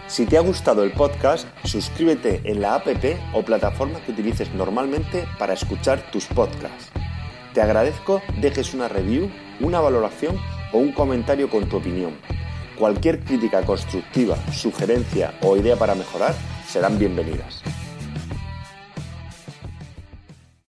Si 0.08 0.26
te 0.26 0.38
ha 0.38 0.42
gustado 0.42 0.84
el 0.84 0.94
podcast, 0.94 1.48
suscríbete 1.66 2.42
en 2.46 2.62
la 2.62 2.76
app 2.76 2.88
o 3.34 3.44
plataforma 3.44 4.00
que 4.06 4.14
utilices 4.14 4.54
normalmente 4.54 5.28
para 5.38 5.54
escuchar 5.54 6.12
tus 6.12 6.26
podcasts. 6.28 6.92
Te 7.54 7.62
agradezco 7.62 8.22
dejes 8.40 8.74
una 8.74 8.88
review, 8.88 9.30
una 9.60 9.82
valoración 9.82 10.38
o 10.72 10.78
un 10.78 10.94
comentario 10.94 11.50
con 11.50 11.68
tu 11.68 11.78
opinión. 11.78 12.14
Cualquier 12.80 13.20
crítica 13.20 13.66
constructiva, 13.66 14.38
sugerencia 14.54 15.34
o 15.42 15.58
idea 15.58 15.76
para 15.76 15.96
mejorar 15.96 16.34
serán 16.66 16.98
bienvenidas. 16.98 17.64